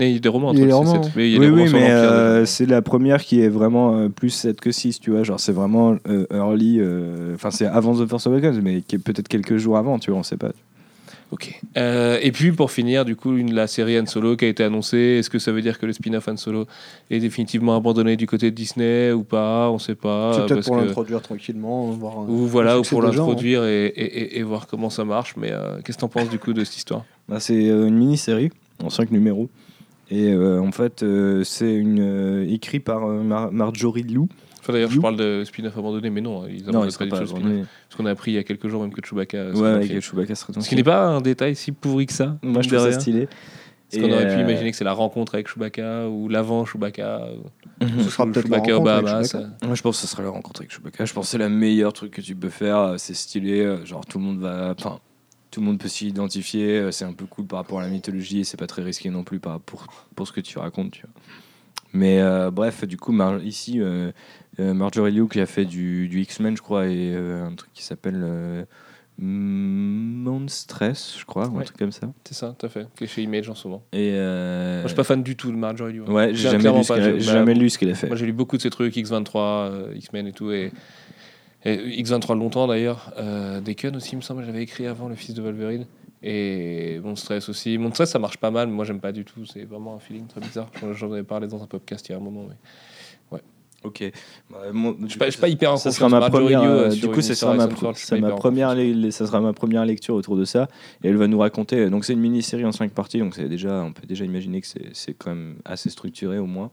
[0.00, 1.12] Il y a des romans Il y entre a 6 des et romans, 7.
[1.16, 3.40] Mais il y a Oui, des oui, romans sur mais euh, c'est la première qui
[3.40, 5.22] est vraiment euh, plus 7 que 6, tu vois.
[5.22, 6.78] Genre, c'est vraiment euh, early.
[6.80, 10.10] euh, Enfin, c'est avant The Force Awakens, mais qui est peut-être quelques jours avant, tu
[10.10, 10.50] vois, on sait pas.
[11.30, 11.60] Ok.
[11.76, 14.62] Euh, et puis pour finir, du coup, une, la série Han Solo qui a été
[14.62, 15.16] annoncée.
[15.18, 16.66] Est-ce que ça veut dire que le spin-off Han Solo
[17.10, 19.68] est définitivement abandonné du côté de Disney ou pas?
[19.70, 20.32] On sait pas.
[20.34, 23.06] C'est peut-être pour que- l'introduire tranquillement, voir un- Ou voilà, ou pour hein.
[23.10, 25.34] l'introduire et, et- et- et voir comment ça marche.
[25.36, 27.04] Mais euh, qu'est-ce que t'en penses du coup de cette histoire?
[27.28, 28.50] Bah, c'est euh, une mini-série
[28.84, 29.48] en 5 numéros.
[30.10, 34.28] Et euh, en fait, euh, c'est une euh, écrit par euh, Mar- Marjorie Lou.
[34.60, 37.26] Enfin, D'ailleurs, je parle de spin-off abandonné, mais non, ils Non, abandonnent il pas du
[37.26, 37.64] tout le.
[37.88, 39.38] Parce qu'on a appris il y a quelques jours même que Chewbacca.
[39.38, 40.00] serait Ouais, dans le avec film.
[40.00, 42.38] Chewbacca serait Ce qui n'est pas un détail si pourri que ça.
[42.42, 43.28] Moi, je trouve ça stylé.
[43.92, 47.28] Est-ce qu'on aurait pu imaginer que c'est la rencontre avec Chewbacca ou l'avant Chewbacca
[47.80, 49.50] ou- Ce sera ou peut-être la Chewbacca rencontre avec Obama, Chewbacca.
[49.60, 51.04] ça- Moi, je pense que ce sera la rencontre avec Chewbacca.
[51.04, 52.94] Je pense que c'est le meilleur truc que tu peux faire.
[52.98, 53.76] C'est stylé.
[53.84, 54.74] Genre, tout le monde va.
[54.78, 54.98] Enfin,
[55.54, 56.78] tout le monde peut s'y identifier.
[56.78, 59.08] euh, C'est un peu cool par rapport à la mythologie et c'est pas très risqué
[59.10, 59.86] non plus par, pour,
[60.16, 60.92] pour ce que tu racontes.
[60.92, 61.10] Tu vois.
[61.92, 64.10] Mais euh, bref, du coup, Mar- ici, euh,
[64.58, 67.84] Marjorie Liu qui a fait du, du X-Men, je crois, et euh, un truc qui
[67.84, 68.66] s'appelle
[69.16, 72.12] Monstress, je crois, ou un truc comme ça.
[72.24, 72.86] C'est ça, tout à fait.
[72.96, 73.84] Qui est chez Image en moment.
[73.92, 76.02] Et Moi, je suis pas fan du tout de Marjorie Liu.
[76.06, 76.12] hein.
[76.12, 78.08] Ouais, j'ai jamais, lu ce qu'elle a- bah, lu ce qu'elle a fait.
[78.08, 79.36] Moi, j'ai lu beaucoup de ces trucs, X23,
[79.70, 80.50] euh, X-Men et tout.
[80.50, 80.72] Et,
[81.64, 83.12] et X23 longtemps d'ailleurs.
[83.18, 85.86] Euh, Deacon aussi, il me semble, j'avais écrit avant Le Fils de Wolverine.
[86.22, 87.76] Et Mon Stress aussi.
[87.78, 89.44] Mon Stress, ça marche pas mal, mais moi, j'aime pas du tout.
[89.44, 90.70] C'est vraiment un feeling très bizarre.
[90.92, 92.46] J'en- avais parlé dans un podcast il y a un moment.
[92.48, 92.54] Mais...
[93.82, 94.02] Ok.
[94.50, 95.96] Bah, moi, Je suis pas, pas hyper en ça confiance.
[96.10, 96.62] sera ma première.
[96.62, 98.74] Euh, euh, du coup, ça sera ma, ma première,
[99.12, 100.68] ça sera ma première lecture autour de ça.
[101.02, 101.90] Et elle va nous raconter.
[101.90, 103.18] Donc, c'est une mini-série en cinq parties.
[103.18, 106.46] Donc, c'est déjà, on peut déjà imaginer que c'est, c'est quand même assez structuré au
[106.46, 106.70] moins.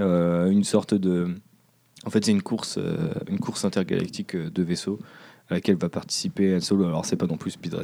[0.00, 1.28] Euh, une sorte de.
[2.06, 4.98] En fait, c'est une course, euh, une course intergalactique euh, de vaisseaux
[5.48, 6.86] à laquelle va participer Han Solo.
[6.86, 7.82] Alors, c'est pas non plus Speed hein.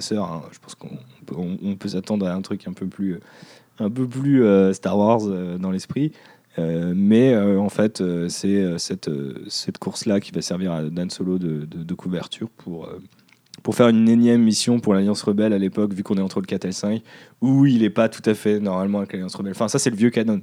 [0.52, 3.20] Je pense qu'on peut, s'attendre à un truc un peu plus, euh,
[3.78, 5.20] un peu plus Star Wars
[5.58, 6.12] dans l'esprit.
[6.58, 12.88] Mais en fait, c'est cette, course-là qui va servir à Dan Solo de, couverture pour,
[13.62, 16.46] pour faire une énième mission pour l'Alliance Rebelle à l'époque, vu qu'on est entre le
[16.46, 17.02] 4 et le 5,
[17.40, 19.52] où il n'est pas tout à fait normalement avec l'Alliance Rebelle.
[19.52, 20.40] Enfin, ça, c'est le vieux canon.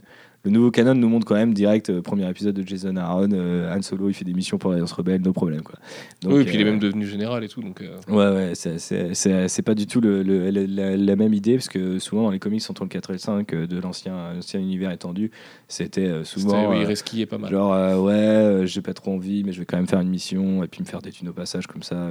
[0.47, 3.75] Le nouveau canon nous montre quand même direct, euh, premier épisode de Jason Aaron, euh,
[3.75, 5.61] Han Solo, il fait des missions pour l'Alliance Rebelle, no problème.
[5.61, 5.75] Quoi.
[6.21, 7.61] Donc, oui, et puis il est euh, même devenu général et tout.
[7.61, 10.49] Donc, euh, Ouais, ouais, c'est- pas du tout le, le-
[10.95, 13.53] la, même idée, parce que souvent dans les comics entre le 4 et le 5
[13.53, 15.31] euh, de l'ancien univers étendu,
[15.67, 16.69] c'était souvent.
[16.71, 16.85] oui,
[17.21, 17.51] est pas mal.
[17.51, 20.67] Genre, ouais, j'ai pas trop envie, mais je vais quand même faire une mission et
[20.67, 22.07] puis me faire des thunes au passage, comme ça,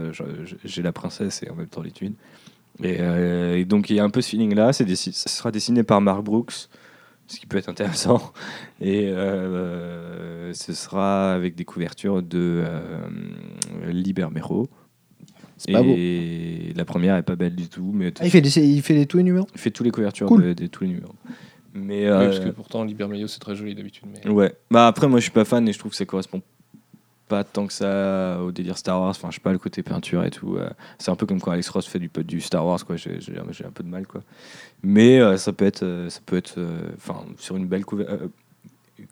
[0.63, 2.17] j'ai la princesse et en même temps les thunes.
[2.83, 4.75] Et, euh, et donc, il y a un peu ce feeling-là.
[4.75, 6.69] C'est dessi- Ça sera dessiné par Mark Brooks,
[7.29, 8.33] ce qui peut être intéressant.
[8.81, 13.01] Et euh, ce sera avec des couvertures de euh,
[13.89, 14.69] Liber Mero.
[15.57, 15.95] C'est pas beau.
[15.97, 19.07] Et la première est pas belle du tout, mais Ah, il fait des, il fait
[19.07, 19.47] tous les numéros?
[19.55, 20.45] Il fait tous les couvertures Cool.
[20.49, 21.15] de, de tous les numéros.
[21.73, 24.05] Mais Oui, euh, parce que pourtant, Liber Mayo, c'est très joli d'habitude.
[24.25, 24.31] Mais...
[24.31, 24.55] Ouais.
[24.71, 26.43] Bah après moi je suis pas fan et je trouve que ça correspond
[27.29, 29.11] pas tant que ça au délire Star Wars.
[29.11, 30.57] Enfin je sais pas le côté peinture et tout.
[30.57, 30.69] euh,
[30.99, 32.97] c'est un peu comme quand Alex Ross fait du Star Wars quoi.
[32.97, 34.23] J'ai un peu de mal quoi.
[34.83, 36.59] Mais euh, ça peut être euh, ça peut être
[36.97, 38.29] enfin sur une belle couverture.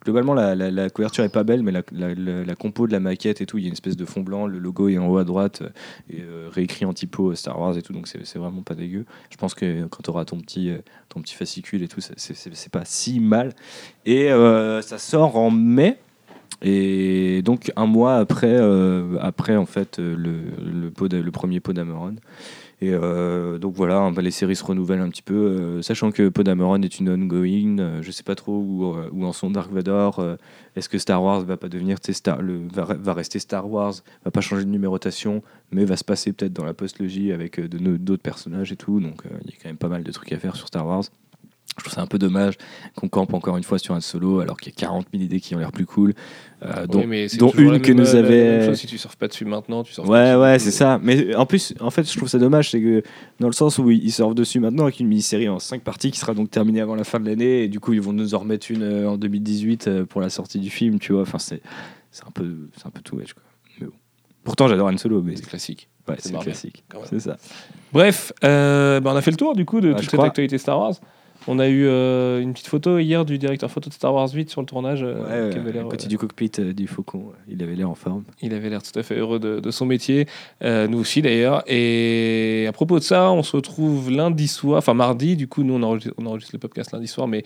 [0.05, 3.65] globalement la, couverture est pas belle mais la, compo de la maquette et tout il
[3.65, 5.62] y a une espèce de fond blanc le logo est en haut à droite
[6.53, 9.85] réécrit en typo Star Wars et tout donc c'est vraiment pas dégueu je pense que
[9.89, 10.73] quand tu auras ton petit
[11.11, 13.53] ton petit fascicule et tout c'est- pas si mal
[14.07, 14.29] et
[14.83, 15.99] ça sort en mai.
[16.67, 22.17] Et donc un mois après, euh, après en fait euh, le, le, premier pot d'Ameron.
[22.81, 26.29] Et euh, donc voilà, hein, bah, les séries se renouvellent un petit peu, sachant que
[26.29, 27.79] Podameron est une ongoing.
[27.79, 30.25] euh, je sais pas trop où, où en sont Dark Vador.
[30.75, 33.95] Est-ce que Star Wars va pas devenir, Star, le, va, va rester Star Wars,
[34.25, 38.23] va pas changer de numérotation, mais va se passer peut-être dans la post-logie avec d'autres
[38.23, 39.01] personnages et tout.
[39.01, 41.05] Donc il y a quand même pas mal de trucs à faire sur Star Wars.
[41.77, 42.55] Je trouve ça un peu dommage
[42.95, 45.41] qu'on campe encore une fois sur un solo alors qu'il y a 40 000 idées
[45.41, 46.15] qui ont l'air plus cool.
[46.65, 48.65] euh, dont, Oui, mais c'est dont une que nous avait.
[48.67, 51.01] chose, si tu surfes pas dessus maintenant, tu surfes Ouais, pas ouais, c'est ça.
[51.03, 53.03] Mais en plus, en fait, je trouve ça dommage, c'est que
[53.41, 56.19] dans le sens où ils sortent dessus maintenant avec une mini-série en 5 parties qui
[56.21, 58.39] sera donc terminée avant la fin de l'année, et du coup, ils vont nous en
[58.39, 61.23] remettre une euh, en 2018 euh, pour la sortie du film, tu vois.
[61.23, 61.61] Enfin, c'est
[62.12, 63.25] c'est un peu, c'est un peu tout quoi.
[63.81, 63.93] Mais bon.
[64.45, 65.89] Pourtant, j'adore Han Solo, mais C'est classique.
[66.09, 66.85] ouais, c'est classique.
[67.11, 67.37] C'est ça.
[67.93, 70.27] Bref, euh, bah, on a fait le tour du coup de Ouais, toute cette crois.
[70.29, 70.95] actualité Star Wars.
[71.47, 74.49] On a eu euh, une petite photo hier du directeur photo de Star Wars 8
[74.51, 75.03] sur le tournage.
[75.03, 77.74] euh, Ouais, qui avait euh, l'air, à côté du cockpit euh, du Faucon, il avait
[77.74, 78.24] l'air en forme.
[78.40, 80.26] Il avait l'air tout à fait heureux de, de son métier,
[80.62, 81.62] nous aussi d'ailleurs.
[81.66, 85.74] Et à propos de ça, on se retrouve lundi soir, enfin mardi, du coup, nous
[85.74, 87.45] on enregistre, on enregistre le podcast lundi soir, mais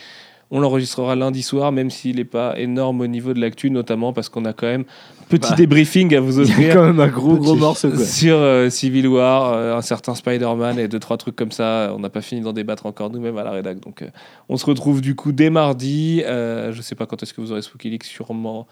[0.50, 4.28] on l'enregistrera lundi soir, même s'il n'est pas énorme au niveau de l'actu, notamment parce
[4.28, 4.84] qu'on a quand même
[5.20, 6.74] un petit Bah, débriefing à vous Il y a offrir.
[6.74, 8.04] quand même un gros, gros morceau, quoi.
[8.04, 11.92] Sur euh, Civil War, euh, un certain Spider-Man et deux, trois trucs comme ça.
[11.94, 13.80] On n'a pas fini d'en débattre encore nous-mêmes à la rédac.
[13.80, 14.08] Donc, euh,
[14.48, 16.22] on se retrouve du coup dès mardi.
[16.26, 18.66] Je sais pas quand est-ce que vous aurez Spooky Leaks, sûrement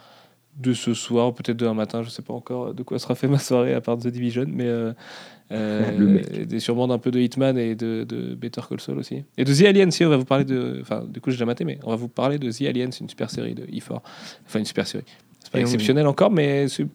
[0.59, 2.03] de ce soir, peut-être demain matin.
[2.03, 4.67] Je sais pas encore de quoi sera fait ma soirée à part The Division, mais
[4.67, 4.93] euh,
[5.53, 9.23] euh, et sûrement d'un peu de Hitman et de, de Better Call Saul aussi.
[9.37, 10.79] Et de The Alien, si on va vous parler de.
[10.81, 13.01] Enfin, du coup, j'ai déjà maté, mais on va vous parler de The Alien, c'est
[13.01, 14.01] une super série de E4.
[14.47, 15.05] Enfin, une super série.
[15.41, 16.87] C'est pas Et exceptionnel encore, mais c'est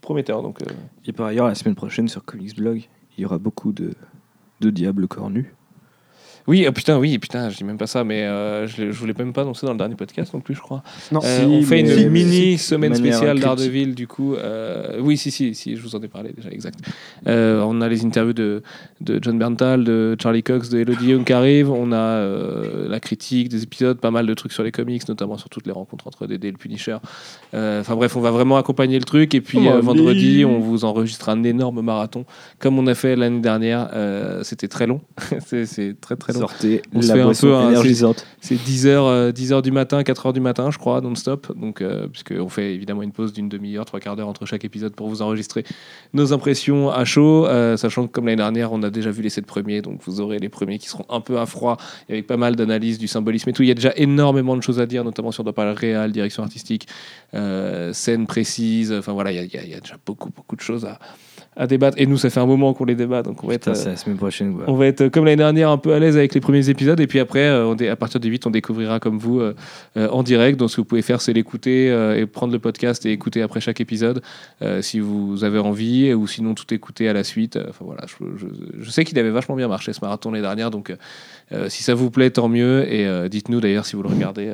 [0.00, 0.42] prometteur.
[0.42, 0.66] Donc, euh,
[1.06, 2.82] Et par ailleurs, la semaine prochaine sur Comics Blog,
[3.16, 3.92] il y aura beaucoup de,
[4.60, 5.46] de diables cornus.
[6.46, 9.14] Oui, oh, putain, oui, putain, je dis même pas ça, mais euh, je, je voulais
[9.16, 10.82] même pas annoncer dans le dernier podcast non plus, je crois.
[11.12, 14.34] Non, Euh, on fait une mini semaine spéciale d'Ardeville, du coup.
[14.34, 16.78] euh, oui, si, si, si, je vous en ai parlé déjà, exact.
[17.28, 18.62] Euh, on a les interviews de,
[19.00, 21.70] de John Berntal, de Charlie Cox, de Elodie Young qui arrivent.
[21.70, 25.36] On a euh, la critique des épisodes, pas mal de trucs sur les comics, notamment
[25.38, 26.96] sur toutes les rencontres entre Dédé et le Punisher.
[27.54, 29.34] Euh, Enfin bref, on va vraiment accompagner le truc.
[29.34, 32.24] Et puis Oh, euh, vendredi, on vous enregistre un énorme marathon,
[32.58, 33.90] comme on a fait l'année dernière.
[33.94, 35.00] Euh, C'était très long.
[35.46, 38.26] C'est très très Sortez On la fait un boisson peu énergisante.
[38.40, 41.56] C'est 10h, 10 heures du matin, 4 heures du matin, je crois, non-stop.
[41.56, 44.94] Donc, euh, puisqu'on fait évidemment une pause d'une demi-heure, trois quarts d'heure entre chaque épisode
[44.94, 45.64] pour vous enregistrer
[46.12, 47.46] nos impressions à chaud.
[47.46, 50.20] euh, sachant que, comme l'année dernière, on a déjà vu les 7 premiers, donc vous
[50.20, 51.76] aurez les premiers qui seront un peu à froid,
[52.08, 53.62] et avec pas mal d'analyses du symbolisme et tout.
[53.62, 56.88] Il y a déjà énormément de choses à dire, notamment sur le réel, direction artistique,
[57.34, 58.92] euh, scène précise.
[58.92, 60.60] Enfin voilà, il y a- il y, a- il y a déjà beaucoup, beaucoup de
[60.60, 60.98] choses à,
[61.54, 61.98] à débattre.
[62.00, 63.72] Et nous, ça fait un moment qu'on les débat, donc on va être.
[63.72, 64.56] Putain, la semaine prochaine.
[64.66, 66.98] on va être comme l'année dernière un peu à l'aise avec les premiers épisodes.
[67.00, 69.54] Et puis après euh, on à partir du 8 on découvrira comme vous euh,
[69.98, 70.58] euh, en direct.
[70.58, 73.42] Donc ce que vous pouvez faire c'est l'écouter euh, et prendre le podcast et écouter
[73.42, 74.22] après chaque épisode
[74.62, 76.14] euh, si vous avez envie.
[76.14, 77.58] Ou sinon tout écouter à la suite.
[77.68, 80.70] Enfin voilà je, je- je sais qu'il avait vachement bien marché ce marathon l'année dernière.
[80.70, 80.92] Donc
[81.68, 82.90] si ça vous plaît tant mieux.
[82.90, 84.50] Et dites-nous d'ailleurs si vous le regardez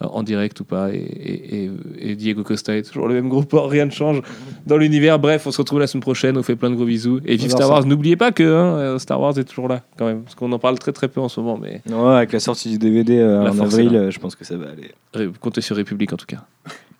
[0.00, 0.90] en direct ou pas.
[0.92, 1.70] Et, et- et-
[2.10, 4.20] et Diego Costa est toujours le même groupe rien ne change
[4.66, 5.18] dans l'univers.
[5.20, 7.20] Bref on se retrouve la semaine prochaine fait plein de gros bisous.
[7.24, 7.68] Et vive Star.
[7.68, 7.84] Wars.
[7.84, 10.22] N'oubliez pas que hein, euh, Star Wars est toujours là quand même.
[10.22, 12.70] Parce qu'on en parle très très peu en ce moment mais Ouais, avec la sortie
[12.70, 15.30] du DVD euh, La en avril, euh, je pense que ça va aller.
[15.40, 16.44] comptez sur République en tout cas.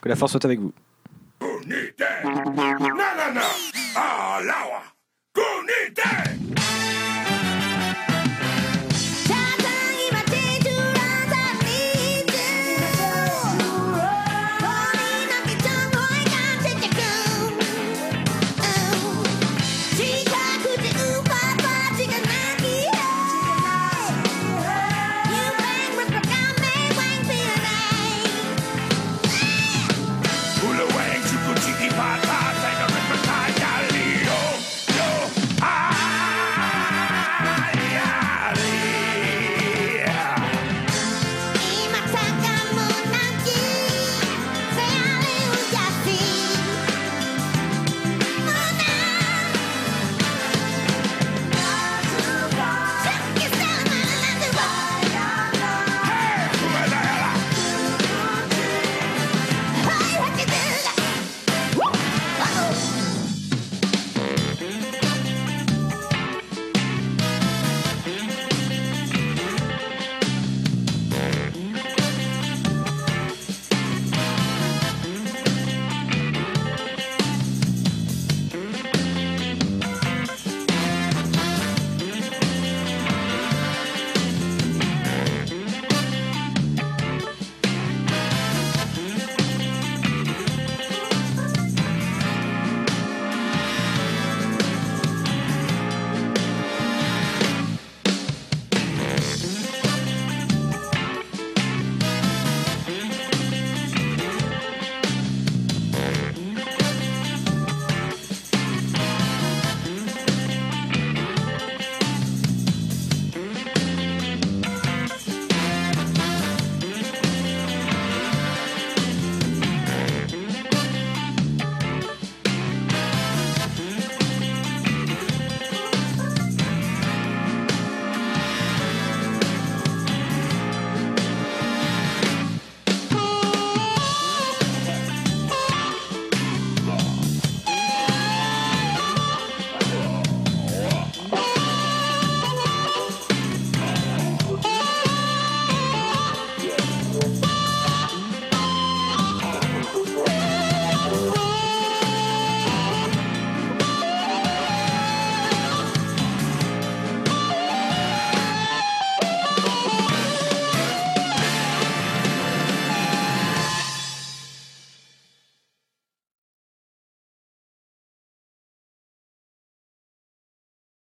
[0.00, 0.72] Que la force soit avec vous.